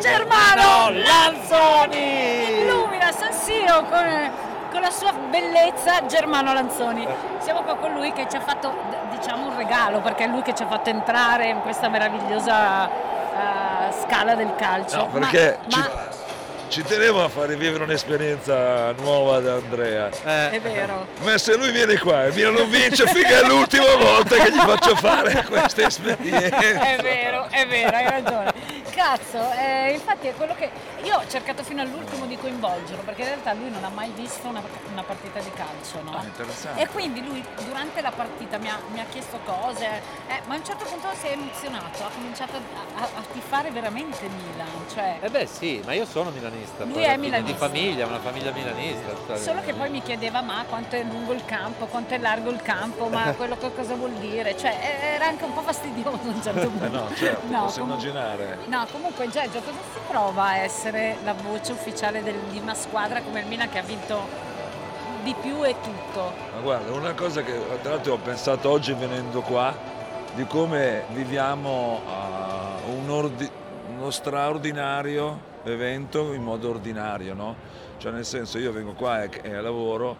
Germano 0.00 0.90
Lanzoni! 0.90 2.62
Illumina 2.62 3.12
San 3.12 3.32
Siro 3.32 3.84
con 3.84 4.43
la 4.84 4.90
sua 4.90 5.12
bellezza 5.12 6.04
Germano 6.04 6.52
Lanzoni. 6.52 7.06
Siamo 7.38 7.62
qua 7.62 7.74
con 7.76 7.92
lui 7.94 8.12
che 8.12 8.26
ci 8.28 8.36
ha 8.36 8.40
fatto, 8.40 8.70
diciamo, 9.16 9.46
un 9.48 9.56
regalo, 9.56 10.00
perché 10.00 10.24
è 10.24 10.26
lui 10.26 10.42
che 10.42 10.54
ci 10.54 10.62
ha 10.62 10.66
fatto 10.66 10.90
entrare 10.90 11.46
in 11.48 11.62
questa 11.62 11.88
meravigliosa 11.88 12.86
eh, 12.88 13.92
scala 14.02 14.34
del 14.34 14.54
calcio. 14.56 14.96
No, 14.98 15.06
perché 15.06 15.58
Ma- 15.62 15.68
ci, 15.70 15.78
ma- 15.78 15.90
ci 16.74 16.82
tenevo 16.82 17.22
a 17.22 17.28
fare 17.28 17.54
vivere 17.54 17.84
un'esperienza 17.84 18.90
nuova 18.94 19.38
da 19.38 19.54
Andrea. 19.54 20.10
è 20.50 20.60
vero. 20.60 21.06
Ma 21.22 21.38
se 21.38 21.56
lui 21.56 21.70
viene 21.70 21.96
qua 22.00 22.24
e 22.24 22.28
il 22.30 22.34
Milan 22.34 22.54
non 22.54 22.68
vince, 22.68 23.06
figa 23.06 23.42
è 23.42 23.46
l'ultima 23.46 23.94
volta 23.94 24.34
che 24.34 24.50
gli 24.50 24.58
faccio 24.58 24.96
fare 24.96 25.44
queste 25.48 25.84
esperienze. 25.86 26.48
È 26.48 27.00
vero, 27.00 27.46
è 27.48 27.64
vero, 27.68 27.96
hai 27.96 28.10
ragione. 28.10 28.52
Cazzo, 28.90 29.52
eh, 29.52 29.92
infatti 29.92 30.26
è 30.28 30.34
quello 30.34 30.54
che 30.56 30.70
io 31.02 31.16
ho 31.16 31.22
cercato 31.28 31.62
fino 31.62 31.82
all'ultimo 31.82 32.26
di 32.26 32.36
coinvolgerlo, 32.36 33.02
perché 33.02 33.22
in 33.22 33.28
realtà 33.28 33.52
lui 33.52 33.70
non 33.70 33.82
ha 33.84 33.88
mai 33.88 34.10
visto 34.14 34.48
una, 34.48 34.62
una 34.90 35.02
partita 35.02 35.40
di 35.40 35.50
calcio, 35.54 36.00
no? 36.02 36.16
Ah, 36.16 36.24
interessante. 36.24 36.80
E 36.80 36.86
quindi 36.88 37.24
lui 37.24 37.44
durante 37.66 38.00
la 38.00 38.12
partita 38.12 38.58
mi 38.58 38.68
ha, 38.68 38.78
mi 38.92 39.00
ha 39.00 39.04
chiesto 39.10 39.38
cose, 39.44 39.84
eh, 40.28 40.40
ma 40.46 40.54
a 40.54 40.58
un 40.58 40.64
certo 40.64 40.84
punto 40.84 41.08
si 41.20 41.26
è 41.26 41.32
emozionato, 41.32 42.04
ha 42.04 42.10
cominciato 42.14 42.56
a, 42.56 43.02
a- 43.02 43.08
a 43.18 43.22
tifare 43.32 43.70
veramente 43.70 44.28
Milan, 44.28 44.84
cioè... 44.92 45.18
Eh 45.20 45.28
beh 45.28 45.46
sì, 45.46 45.82
ma 45.84 45.92
io 45.92 46.06
sono 46.06 46.30
milanista. 46.64 46.84
Lui 46.84 47.02
è 47.02 47.16
milanista. 47.16 47.52
Di 47.52 47.72
famiglia, 47.74 48.06
una 48.06 48.18
famiglia 48.18 48.50
milanista. 48.52 49.12
tutta 49.12 49.36
Solo 49.36 49.60
che 49.60 49.74
poi 49.74 49.90
mi 49.90 50.02
chiedeva 50.02 50.40
ma 50.40 50.64
quanto 50.68 50.96
è 50.96 51.02
lungo 51.02 51.32
il 51.32 51.44
campo, 51.44 51.86
quanto 51.86 52.14
è 52.14 52.18
largo 52.18 52.50
il 52.50 52.62
campo, 52.62 53.06
ma 53.08 53.32
quello 53.36 53.56
che 53.56 53.74
cosa 53.74 53.94
vuol 53.94 54.12
dire? 54.12 54.56
Cioè 54.56 54.76
era 55.14 55.26
anche 55.26 55.44
un 55.44 55.52
po' 55.54 55.62
fastidioso 55.62 56.08
a 56.10 56.18
un 56.28 56.42
certo 56.42 56.68
punto. 56.70 56.88
No, 56.88 57.08
certo, 57.14 57.46
No, 57.48 57.60
posso 57.64 57.80
com- 57.80 57.88
immaginare. 57.90 58.58
No, 58.66 58.86
comunque 58.90 59.28
Giorgio, 59.30 59.60
cosa 59.60 59.78
si 59.92 59.98
prova 60.08 60.44
a 60.44 60.56
essere 60.56 61.16
la 61.24 61.34
voce 61.34 61.72
ufficiale 61.72 62.22
del- 62.22 62.38
di 62.50 62.58
una 62.58 62.74
squadra 62.74 63.20
come 63.22 63.40
il 63.40 63.46
Milan 63.46 63.68
che 63.68 63.78
ha 63.78 63.82
vinto 63.82 64.52
di 65.22 65.34
più 65.40 65.64
e 65.64 65.74
tutto? 65.82 66.32
Ma 66.54 66.60
guarda, 66.60 66.92
una 66.92 67.14
cosa 67.14 67.42
che 67.42 67.58
tra 67.82 67.92
l'altro 67.92 68.14
ho 68.14 68.18
pensato 68.18 68.68
oggi 68.70 68.92
venendo 68.92 69.40
qua, 69.40 69.74
di 70.34 70.44
come 70.46 71.04
viviamo 71.10 72.00
ah, 72.06 72.90
un 72.90 73.08
ordi- 73.08 73.50
uno 73.96 74.10
straordinario 74.10 75.52
evento 75.72 76.32
in 76.32 76.42
modo 76.42 76.70
ordinario, 76.70 77.34
no? 77.34 77.56
Cioè 77.98 78.12
nel 78.12 78.24
senso 78.24 78.58
io 78.58 78.72
vengo 78.72 78.92
qua 78.92 79.22
e, 79.22 79.30
e 79.42 79.60
lavoro, 79.60 80.16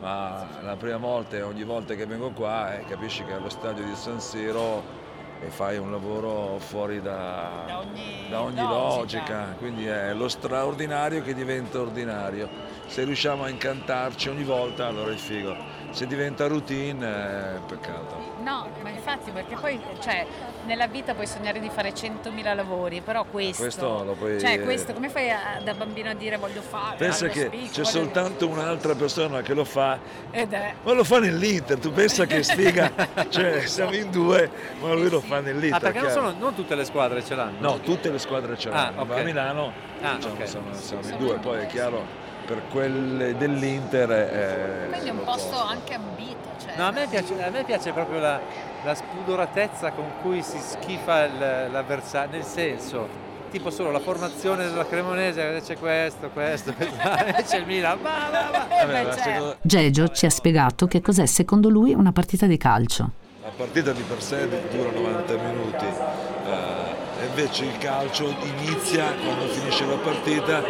ma 0.00 0.46
la 0.62 0.76
prima 0.76 0.96
volta 0.96 1.36
e 1.36 1.42
ogni 1.42 1.64
volta 1.64 1.94
che 1.94 2.06
vengo 2.06 2.30
qua 2.30 2.78
eh, 2.78 2.84
capisci 2.84 3.24
che 3.24 3.32
allo 3.32 3.48
stadio 3.48 3.84
di 3.84 3.94
San 3.94 4.20
Siro 4.20 4.96
e 5.40 5.50
fai 5.50 5.78
un 5.78 5.90
lavoro 5.90 6.58
fuori 6.58 7.00
da, 7.00 7.84
da 8.28 8.42
ogni, 8.42 8.60
logica. 8.60 9.54
quindi 9.58 9.86
è 9.86 10.12
lo 10.12 10.28
straordinario 10.28 11.22
che 11.22 11.34
diventa 11.34 11.80
ordinario. 11.80 12.48
Se 12.86 13.04
riusciamo 13.04 13.44
a 13.44 13.48
incantarci 13.48 14.28
ogni 14.28 14.44
volta 14.44 14.86
allora 14.86 15.12
è 15.12 15.16
figo, 15.16 15.56
se 15.90 16.06
diventa 16.06 16.46
routine 16.46 17.06
è 17.06 17.60
peccato. 17.66 18.27
No, 18.48 18.66
ma 18.80 18.88
infatti 18.88 19.30
perché 19.30 19.56
poi 19.56 19.78
cioè, 20.00 20.26
nella 20.64 20.86
vita 20.86 21.12
puoi 21.12 21.26
sognare 21.26 21.60
di 21.60 21.68
fare 21.68 21.92
100.000 21.92 22.54
lavori, 22.54 23.02
però 23.02 23.24
questo... 23.24 23.62
Questo 23.62 24.04
lo 24.04 24.12
puoi- 24.14 24.40
Cioè 24.40 24.62
questo, 24.62 24.94
come 24.94 25.10
fai 25.10 25.30
a- 25.30 25.60
da 25.62 25.74
bambino 25.74 26.08
a 26.08 26.14
dire 26.14 26.38
voglio 26.38 26.62
fare? 26.62 26.96
Pensa 26.96 27.26
che 27.28 27.46
speak, 27.46 27.64
c'è 27.70 27.82
voglio- 27.82 27.84
soltanto 27.84 28.48
un'altra 28.48 28.94
persona 28.94 29.42
che 29.42 29.52
lo 29.52 29.64
fa, 29.64 29.98
Ed 30.30 30.50
è... 30.54 30.72
ma 30.82 30.92
lo 30.92 31.04
fa 31.04 31.18
nell'Inter, 31.18 31.78
tu 31.78 31.92
pensa 31.92 32.24
che 32.24 32.42
sfiga, 32.42 32.90
cioè 33.28 33.66
siamo 33.66 33.94
in 33.94 34.10
due, 34.10 34.50
ma 34.80 34.94
lui 34.94 35.10
lo 35.10 35.20
fa 35.20 35.40
nell'Inter. 35.40 35.74
Ah, 35.74 35.80
perché 35.80 36.00
non, 36.00 36.10
sono, 36.10 36.32
non 36.38 36.54
tutte 36.54 36.74
le 36.74 36.84
squadre 36.86 37.22
ce 37.22 37.34
l'hanno? 37.34 37.56
No, 37.60 37.80
tutte 37.80 38.10
le 38.10 38.18
squadre 38.18 38.56
ce 38.56 38.70
l'hanno, 38.70 39.00
Ah, 39.02 39.04
ma 39.04 39.14
ok. 39.14 39.20
a 39.20 39.22
Milano 39.24 39.72
Ah, 40.00 40.14
diciamo, 40.14 40.34
ok. 40.34 40.48
siamo, 40.48 40.66
siamo 40.72 41.06
in 41.06 41.16
due, 41.18 41.34
poi 41.34 41.60
è 41.60 41.66
chiaro 41.66 42.02
per 42.46 42.62
quelle 42.70 43.36
dell'Inter 43.36 44.08
è... 44.08 44.86
Quindi 44.90 45.08
è 45.08 45.12
un 45.12 45.22
posto 45.22 45.54
anche 45.60 45.92
ambito. 45.92 46.47
No, 46.76 46.86
a 46.86 46.90
me 46.90 47.06
piace, 47.08 47.42
a 47.42 47.50
me 47.50 47.64
piace 47.64 47.92
proprio 47.92 48.20
la, 48.20 48.40
la 48.84 48.94
spudoratezza 48.94 49.90
con 49.92 50.04
cui 50.22 50.42
si 50.42 50.58
schifa 50.58 51.24
il- 51.24 51.68
l'avversario, 51.72 52.30
nel 52.38 52.44
senso, 52.44 53.08
tipo 53.50 53.70
solo 53.70 53.90
la 53.90 54.00
formazione 54.00 54.64
della 54.68 54.86
Cremonese, 54.86 55.60
c'è 55.64 55.76
questo, 55.78 56.28
questo, 56.30 56.72
questo, 56.76 57.02
c'è 57.46 57.56
il 57.58 57.66
Milan, 57.66 57.98
va, 58.02 58.28
va, 58.30 58.50
va. 58.50 58.66
Vabbè, 58.68 59.04
ma 59.04 59.12
secondo- 59.12 59.56
Gegio 59.62 60.08
ci 60.08 60.26
ha 60.26 60.30
spiegato 60.30 60.86
che 60.86 61.00
cos'è 61.00 61.26
secondo 61.26 61.68
lui 61.68 61.94
una 61.94 62.12
partita 62.12 62.46
di 62.46 62.56
calcio. 62.56 63.10
La 63.42 63.50
partita 63.56 63.92
di 63.92 64.02
per 64.02 64.20
sé 64.22 64.46
dura 64.70 64.90
90 64.90 65.32
minuti, 65.36 65.84
eh, 65.86 67.22
e 67.22 67.26
invece 67.26 67.64
il 67.64 67.78
calcio 67.78 68.34
inizia 68.58 69.04
quando 69.14 69.46
finisce 69.46 69.86
la 69.86 69.96
partita 69.96 70.62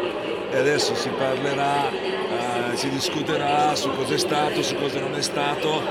e 0.51 0.57
adesso 0.57 0.95
si 0.95 1.09
parlerà, 1.11 1.91
eh, 2.59 2.77
si 2.77 2.89
discuterà 2.91 3.75
su 3.75 3.91
cosa 3.95 4.15
è 4.15 4.19
stato, 4.19 4.63
su 4.63 4.75
cosa 4.77 5.01
non 5.01 5.15
è 5.15 5.23
stato, 5.23 5.83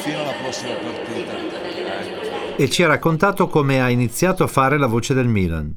fino 0.00 0.20
alla 0.20 0.34
prossima 0.42 0.74
partita. 0.74 1.32
Ecco. 1.32 2.56
E 2.56 2.70
ci 2.70 2.82
ha 2.82 2.86
raccontato 2.86 3.48
come 3.48 3.80
ha 3.80 3.90
iniziato 3.90 4.42
a 4.42 4.46
fare 4.46 4.78
la 4.78 4.86
voce 4.86 5.14
del 5.14 5.26
Milan. 5.26 5.74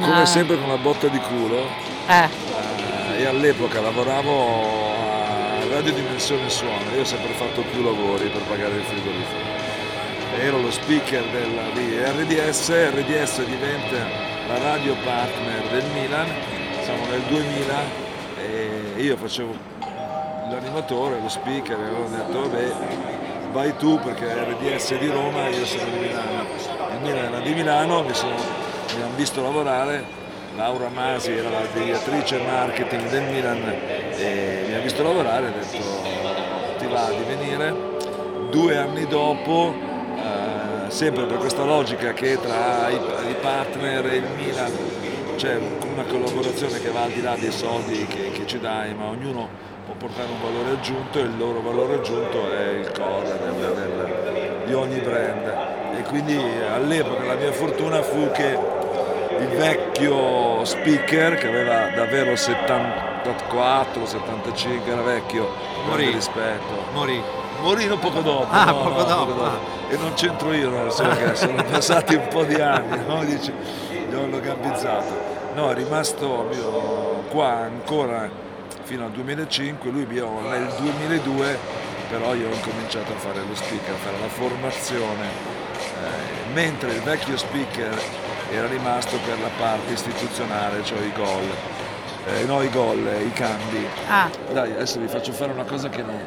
come 0.00 0.22
Ah. 0.22 0.26
sempre 0.26 0.58
con 0.58 0.68
la 0.68 0.76
botta 0.76 1.08
di 1.08 1.18
culo. 1.18 1.64
Eh. 2.08 2.54
e 3.18 3.26
all'epoca 3.26 3.80
lavoravo 3.80 4.30
a 4.30 5.68
Radio 5.70 5.92
Dimensione 5.92 6.48
Suono, 6.48 6.94
io 6.94 7.00
ho 7.00 7.04
sempre 7.04 7.32
fatto 7.32 7.62
più 7.72 7.82
lavori 7.82 8.28
per 8.28 8.42
pagare 8.42 8.76
il 8.76 8.82
frigorifero. 8.82 9.44
Ero 10.38 10.60
lo 10.60 10.70
speaker 10.70 11.24
della, 11.30 11.62
di 11.72 11.96
RDS, 11.96 12.70
RDS 12.90 13.44
diventa 13.46 13.96
la 14.46 14.58
radio 14.58 14.94
partner 15.02 15.66
del 15.70 15.84
Milan, 15.94 16.28
siamo 16.82 17.06
nel 17.06 17.22
2000 17.28 18.05
io 18.96 19.16
facevo 19.16 19.54
l'animatore, 20.50 21.20
lo 21.20 21.28
speaker 21.28 21.78
e 21.78 21.84
avevo 21.84 22.08
detto 22.08 22.40
vabbè 22.40 22.72
vai 23.52 23.76
tu 23.76 23.98
perché 24.00 24.26
RDS 24.26 24.98
di 24.98 25.08
Roma 25.08 25.46
e 25.46 25.50
io 25.50 25.64
sono 25.64 25.84
di 25.90 25.98
Milano. 25.98 26.44
Il 26.92 27.00
Milan 27.02 27.24
era 27.24 27.38
di 27.40 27.54
Milano, 27.54 28.02
mi, 28.02 28.14
sono- 28.14 28.34
mi 28.34 29.02
hanno 29.02 29.14
visto 29.16 29.42
lavorare, 29.42 30.04
Laura 30.56 30.88
Masi 30.88 31.32
era 31.32 31.48
la 31.50 31.62
direttrice 31.72 32.38
marketing 32.38 33.08
del 33.08 33.22
Milan 33.24 33.62
e 34.16 34.64
mi 34.68 34.74
ha 34.74 34.80
visto 34.80 35.02
lavorare 35.02 35.46
e 35.46 35.48
ha 35.48 35.52
detto 35.52 36.78
ti 36.78 36.86
va 36.86 37.08
di 37.10 37.24
venire. 37.26 37.94
Due 38.50 38.76
anni 38.76 39.06
dopo, 39.06 39.74
eh, 40.16 40.90
sempre 40.90 41.24
per 41.24 41.38
questa 41.38 41.64
logica 41.64 42.12
che 42.12 42.38
tra 42.40 42.88
i, 42.88 42.94
i 42.94 43.34
partner 43.40 44.06
e 44.06 44.16
il 44.16 44.28
Milan 44.36 44.72
c'è 45.36 45.56
una 45.92 46.02
collaborazione 46.04 46.80
che 46.80 46.90
va 46.90 47.02
al 47.02 47.10
di 47.10 47.22
là 47.22 47.34
dei 47.38 47.52
soldi 47.52 48.06
che, 48.06 48.30
che 48.32 48.46
ci 48.46 48.58
dai, 48.58 48.94
ma 48.94 49.06
ognuno 49.06 49.48
può 49.84 49.94
portare 49.94 50.28
un 50.30 50.40
valore 50.42 50.70
aggiunto 50.78 51.18
e 51.18 51.22
il 51.22 51.36
loro 51.36 51.60
valore 51.60 51.94
aggiunto 51.94 52.50
è 52.52 52.68
il 52.70 52.90
core 52.92 53.38
del- 53.38 53.74
del- 53.74 54.62
di 54.66 54.72
ogni 54.74 54.98
brand. 55.00 55.54
E 55.98 56.02
quindi 56.02 56.36
all'epoca 56.72 57.24
la 57.24 57.34
mia 57.34 57.52
fortuna 57.52 58.02
fu 58.02 58.30
che 58.32 58.58
il 59.38 59.48
vecchio 59.48 60.64
speaker 60.64 61.36
che 61.36 61.46
aveva 61.46 61.90
davvero 61.94 62.34
74, 62.34 64.06
75, 64.06 64.90
era 64.92 65.02
vecchio, 65.02 65.48
Morì. 65.88 66.10
rispetto. 66.12 66.84
Morì. 66.92 67.22
Un 67.88 67.98
poco 67.98 68.20
dopo. 68.20 68.46
Ah, 68.50 68.64
no, 68.66 68.76
poco 68.82 68.98
no, 68.98 69.04
dopo, 69.04 69.42
ah. 69.44 69.58
E 69.88 69.96
non 69.96 70.12
c'entro 70.14 70.52
io, 70.52 70.68
nel 70.70 70.90
senso 70.92 71.16
che 71.24 71.34
sono 71.34 71.62
passati 71.64 72.14
un 72.14 72.28
po' 72.28 72.44
di 72.44 72.54
anni, 72.60 72.98
no? 73.06 73.24
Dici, 73.24 73.50
gli 73.90 74.14
hanno 74.14 74.38
gambizzato. 74.40 75.25
No, 75.56 75.70
è 75.70 75.74
rimasto 75.74 77.24
qua 77.30 77.48
ancora 77.62 78.28
fino 78.82 79.06
al 79.06 79.10
2005, 79.10 79.90
lui 79.90 80.04
nel 80.04 80.74
2002 80.78 81.58
però 82.10 82.34
io 82.34 82.50
ho 82.50 82.52
incominciato 82.52 83.12
a 83.14 83.16
fare 83.16 83.40
lo 83.40 83.54
speaker, 83.54 83.94
a 83.94 83.96
fare 83.96 84.18
la 84.20 84.28
formazione, 84.28 85.24
eh, 85.24 86.52
mentre 86.52 86.92
il 86.92 87.00
vecchio 87.00 87.38
speaker 87.38 87.98
era 88.50 88.66
rimasto 88.66 89.16
per 89.24 89.40
la 89.40 89.48
parte 89.58 89.94
istituzionale, 89.94 90.84
cioè 90.84 91.00
i 91.00 91.12
gol. 91.16 91.50
Eh, 92.26 92.44
no, 92.44 92.60
i 92.60 92.68
gol, 92.68 93.06
eh, 93.06 93.22
i 93.22 93.32
cambi. 93.32 93.86
Ah. 94.08 94.28
Dai, 94.52 94.72
adesso 94.72 95.00
vi 95.00 95.08
faccio 95.08 95.32
fare 95.32 95.52
una 95.52 95.64
cosa 95.64 95.88
che 95.88 96.02
non 96.02 96.20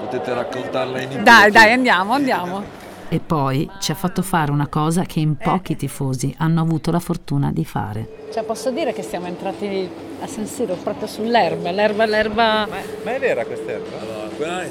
potete 0.00 0.34
raccontarla 0.34 0.96
in 0.96 1.02
inglese. 1.04 1.22
Dai, 1.22 1.50
dai, 1.52 1.72
andiamo, 1.72 2.14
andiamo. 2.14 2.81
E 3.12 3.20
poi 3.20 3.68
ci 3.78 3.90
ha 3.90 3.94
fatto 3.94 4.22
fare 4.22 4.50
una 4.50 4.68
cosa 4.68 5.02
che 5.02 5.20
in 5.20 5.36
pochi 5.36 5.76
tifosi 5.76 6.34
hanno 6.38 6.62
avuto 6.62 6.90
la 6.90 6.98
fortuna 6.98 7.52
di 7.52 7.62
fare. 7.62 8.08
Cioè, 8.32 8.42
posso 8.42 8.70
dire 8.70 8.94
che 8.94 9.02
siamo 9.02 9.26
entrati 9.26 9.86
a 10.22 10.26
San 10.26 10.46
Siro 10.46 10.76
proprio 10.76 11.06
sull'erba, 11.06 11.70
l'erba, 11.72 12.06
l'erba... 12.06 12.66
Ma 13.04 13.12
è 13.14 13.18
vera 13.18 13.44
questa 13.44 13.70
erba? 13.72 14.00
Allora, 14.00 14.28
qua 14.34 14.62
è 14.62 14.68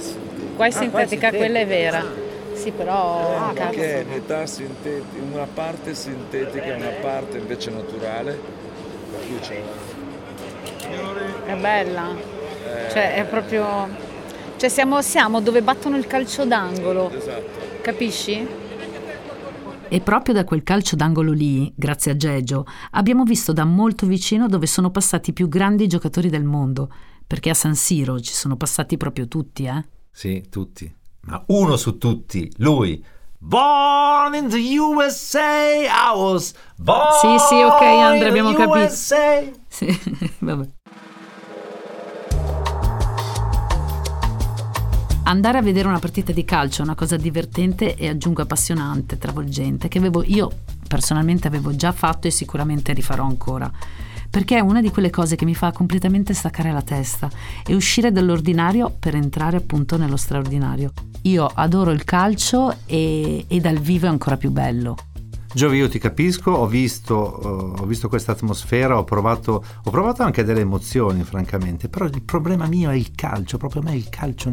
Qua 0.56 0.66
è 0.66 0.70
Ah, 0.70 0.90
qua 0.90 1.02
è 1.02 1.08
sintetica, 1.08 1.30
quella 1.30 1.60
è 1.60 1.68
sintetica. 1.68 2.00
vera. 2.00 2.04
Sì, 2.54 2.72
però... 2.72 3.38
Ah, 3.38 3.54
cazzo. 3.54 3.70
perché 3.70 4.02
è 4.02 4.04
metà 4.06 4.46
sintetica, 4.48 5.24
una 5.32 5.48
parte 5.54 5.94
sintetica 5.94 6.66
e 6.66 6.74
una 6.74 6.94
parte 7.00 7.38
invece 7.38 7.70
naturale. 7.70 8.40
Per 9.12 9.20
cui 9.28 9.40
c'è 9.40 9.62
È 11.46 11.54
bella. 11.58 12.08
Eh. 12.10 12.90
Cioè, 12.90 13.14
è 13.14 13.24
proprio... 13.26 13.88
Cioè, 14.58 14.68
siamo, 14.68 15.00
siamo 15.04 15.42
dove 15.42 15.62
battono 15.62 15.96
il 15.96 16.08
calcio 16.08 16.44
d'angolo. 16.44 17.12
Esatto. 17.16 17.71
Capisci? 17.82 18.48
E 19.90 20.00
proprio 20.02 20.34
da 20.34 20.44
quel 20.46 20.64
calcio 20.64 20.96
d'angolo 20.96 21.32
lì, 21.34 21.72
grazie 21.76 22.12
a 22.12 22.16
Geggio, 22.16 22.66
abbiamo 22.92 23.24
visto 23.24 23.52
da 23.52 23.66
molto 23.66 24.06
vicino 24.06 24.48
dove 24.48 24.66
sono 24.68 24.90
passati 24.90 25.32
i 25.32 25.34
più 25.34 25.50
grandi 25.50 25.88
giocatori 25.88 26.30
del 26.30 26.46
mondo, 26.46 26.90
perché 27.28 27.50
a 27.50 27.54
San 27.54 27.76
Siro 27.76 28.20
ci 28.22 28.34
sono 28.34 28.56
passati 28.56 28.96
proprio 28.96 29.28
tutti, 29.28 29.66
eh? 29.66 29.84
Sì, 30.12 30.46
tutti. 30.50 30.94
Ma 31.22 31.44
uno 31.48 31.76
su 31.76 31.98
tutti, 31.98 32.50
lui. 32.58 33.04
Born 33.38 34.36
in 34.36 34.48
the 34.50 34.78
USA, 34.78 35.82
I 35.82 36.14
was 36.16 36.54
born 36.78 37.12
Sì, 37.20 37.46
sì, 37.50 37.62
ok, 37.62 37.82
Andre, 37.82 38.14
in 38.14 38.20
the 38.20 38.28
abbiamo 38.40 38.54
capito. 38.54 38.86
USA. 38.86 39.42
Sì, 39.68 40.00
vabbè. 40.40 40.68
Andare 45.32 45.60
a 45.60 45.62
vedere 45.62 45.88
una 45.88 46.00
partita 46.00 46.34
di 46.34 46.44
calcio 46.44 46.82
è 46.82 46.84
una 46.84 46.94
cosa 46.94 47.16
divertente 47.16 47.96
e 47.96 48.10
aggiungo 48.10 48.42
appassionante, 48.42 49.18
travolgente, 49.18 49.88
che 49.88 49.98
avevo, 49.98 50.24
io 50.26 50.52
personalmente 50.86 51.48
avevo 51.48 51.74
già 51.74 51.94
fatto 51.94 52.28
e 52.28 52.32
sicuramente 52.32 52.92
rifarò 52.92 53.24
ancora. 53.24 53.72
Perché 54.30 54.58
è 54.58 54.60
una 54.60 54.82
di 54.82 54.92
quelle 54.92 55.10
cose 55.10 55.38
che 55.38 55.46
mi 55.46 55.56
fa 55.56 55.72
completamente 55.72 56.34
staccare 56.34 56.74
la 56.74 56.82
testa 56.82 57.30
e 57.66 57.74
uscire 57.74 58.12
dall'ordinario 58.12 58.94
per 59.00 59.16
entrare 59.16 59.56
appunto 59.56 59.96
nello 59.96 60.18
straordinario. 60.18 60.92
Io 61.22 61.46
adoro 61.46 61.92
il 61.92 62.04
calcio 62.04 62.80
e, 62.86 63.46
e 63.48 63.60
dal 63.62 63.78
vivo 63.78 64.08
è 64.08 64.10
ancora 64.10 64.36
più 64.36 64.52
bello. 64.52 64.98
Giovi, 65.54 65.78
io 65.78 65.88
ti 65.88 66.00
capisco, 66.00 66.52
ho 66.52 66.68
visto, 66.68 67.16
ho 67.16 67.86
visto 67.86 68.08
questa 68.10 68.34
atmosfera, 68.34 68.98
ho 68.98 69.04
provato, 69.06 69.64
ho 69.84 69.92
provato 69.92 70.24
anche 70.24 70.44
delle 70.44 70.62
emozioni, 70.62 71.24
francamente, 71.24 71.90
però 71.90 72.06
il 72.06 72.22
problema 72.22 72.68
mio 72.68 72.90
è 72.90 72.96
il 72.96 73.12
calcio, 73.16 73.58
proprio 73.58 73.82
a 73.82 73.86
me 73.86 73.96
il 73.96 74.10
calcio 74.10 74.50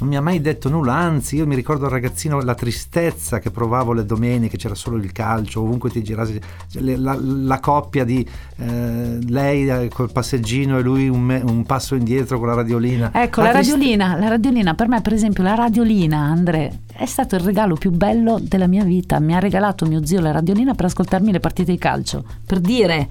non 0.00 0.08
mi 0.08 0.16
ha 0.16 0.20
mai 0.20 0.40
detto 0.40 0.68
nulla, 0.68 0.94
anzi 0.94 1.36
io 1.36 1.46
mi 1.46 1.54
ricordo 1.54 1.86
al 1.86 1.90
ragazzino 1.90 2.40
la 2.40 2.54
tristezza 2.54 3.38
che 3.40 3.50
provavo 3.50 3.92
le 3.92 4.04
domeniche, 4.04 4.56
c'era 4.56 4.74
solo 4.74 4.96
il 4.96 5.10
calcio, 5.12 5.60
ovunque 5.60 5.90
ti 5.90 6.02
girassi, 6.02 6.40
la, 6.74 7.18
la 7.20 7.58
coppia 7.58 8.04
di 8.04 8.26
eh, 8.56 9.18
lei 9.26 9.68
eh, 9.68 9.88
col 9.88 10.12
passeggino 10.12 10.78
e 10.78 10.82
lui 10.82 11.08
un, 11.08 11.20
me- 11.20 11.42
un 11.44 11.64
passo 11.64 11.94
indietro 11.94 12.38
con 12.38 12.48
la 12.48 12.54
radiolina. 12.54 13.10
Ecco, 13.12 13.42
la, 13.42 13.50
triste- 13.50 13.72
radiolina, 13.72 14.16
la 14.16 14.28
radiolina, 14.28 14.74
per 14.74 14.88
me 14.88 15.00
per 15.00 15.12
esempio 15.12 15.42
la 15.42 15.54
radiolina, 15.54 16.18
Andre, 16.18 16.80
è 16.92 17.06
stato 17.06 17.34
il 17.34 17.42
regalo 17.42 17.74
più 17.74 17.90
bello 17.90 18.38
della 18.40 18.66
mia 18.66 18.84
vita. 18.84 19.18
Mi 19.18 19.34
ha 19.34 19.38
regalato 19.38 19.86
mio 19.86 20.04
zio 20.04 20.20
la 20.20 20.30
radiolina 20.30 20.74
per 20.74 20.86
ascoltarmi 20.86 21.32
le 21.32 21.40
partite 21.40 21.72
di 21.72 21.78
calcio, 21.78 22.24
per 22.46 22.60
dire, 22.60 23.08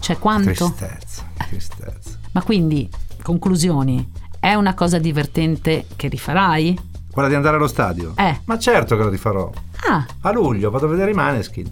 cioè 0.00 0.18
quanto. 0.18 0.50
Tristezza, 0.50 1.24
tristezza. 1.48 2.18
Ma 2.32 2.42
quindi, 2.42 2.88
conclusioni, 3.22 4.24
è 4.46 4.54
una 4.54 4.74
cosa 4.74 4.98
divertente 5.00 5.86
che 5.96 6.06
rifarai? 6.06 6.78
Quella 7.10 7.26
di 7.26 7.34
andare 7.34 7.56
allo 7.56 7.66
stadio? 7.66 8.12
Eh. 8.16 8.42
Ma 8.44 8.56
certo 8.58 8.96
che 8.96 9.02
lo 9.02 9.08
rifarò. 9.08 9.50
Ah, 9.88 10.06
A 10.20 10.30
luglio 10.30 10.70
vado 10.70 10.86
a 10.86 10.88
vedere 10.88 11.10
i 11.10 11.14
Maneskin. 11.14 11.68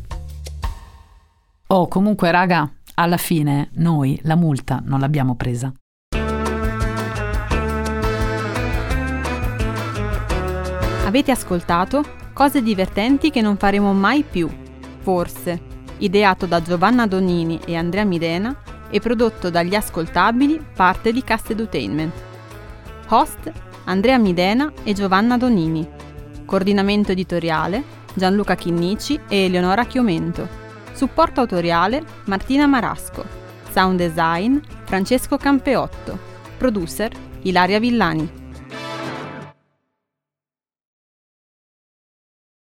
oh 1.69 1.87
comunque 1.87 2.33
raga, 2.33 2.69
alla 2.95 3.17
fine 3.17 3.71
noi 3.75 4.19
la 4.25 4.35
multa 4.35 4.83
non 4.85 4.99
l'abbiamo 4.99 5.37
presa. 5.37 5.73
Avete 11.07 11.31
ascoltato 11.31 12.03
Cose 12.33 12.61
divertenti 12.61 13.31
che 13.31 13.41
non 13.41 13.57
faremo 13.57 13.93
mai 13.93 14.25
più. 14.29 14.51
Forse. 14.99 15.73
Ideato 15.99 16.47
da 16.47 16.61
Giovanna 16.61 17.07
Donini 17.07 17.61
e 17.65 17.77
Andrea 17.77 18.03
Midena 18.05 18.53
e 18.91 18.99
prodotto 18.99 19.49
dagli 19.51 19.77
ascoltabili 19.77 20.61
parte 20.75 21.13
di 21.13 21.23
Cast 21.23 21.51
Edutainment. 21.51 22.13
Host 23.09 23.53
Andrea 23.85 24.19
Midena 24.19 24.73
e 24.83 24.93
Giovanna 24.93 25.37
Donini. 25.37 25.87
Coordinamento 26.45 27.12
editoriale 27.12 27.83
Gianluca 28.14 28.55
Chinnici 28.55 29.21
e 29.29 29.45
Eleonora 29.45 29.85
Chiomento. 29.85 30.49
Supporto 30.93 31.40
autoriale 31.40 32.03
Martina 32.25 32.67
Marasco. 32.67 33.25
Sound 33.71 33.99
design 33.99 34.59
Francesco 34.85 35.37
Campeotto. 35.37 36.19
Producer 36.57 37.11
Ilaria 37.43 37.79
Villani. 37.79 38.43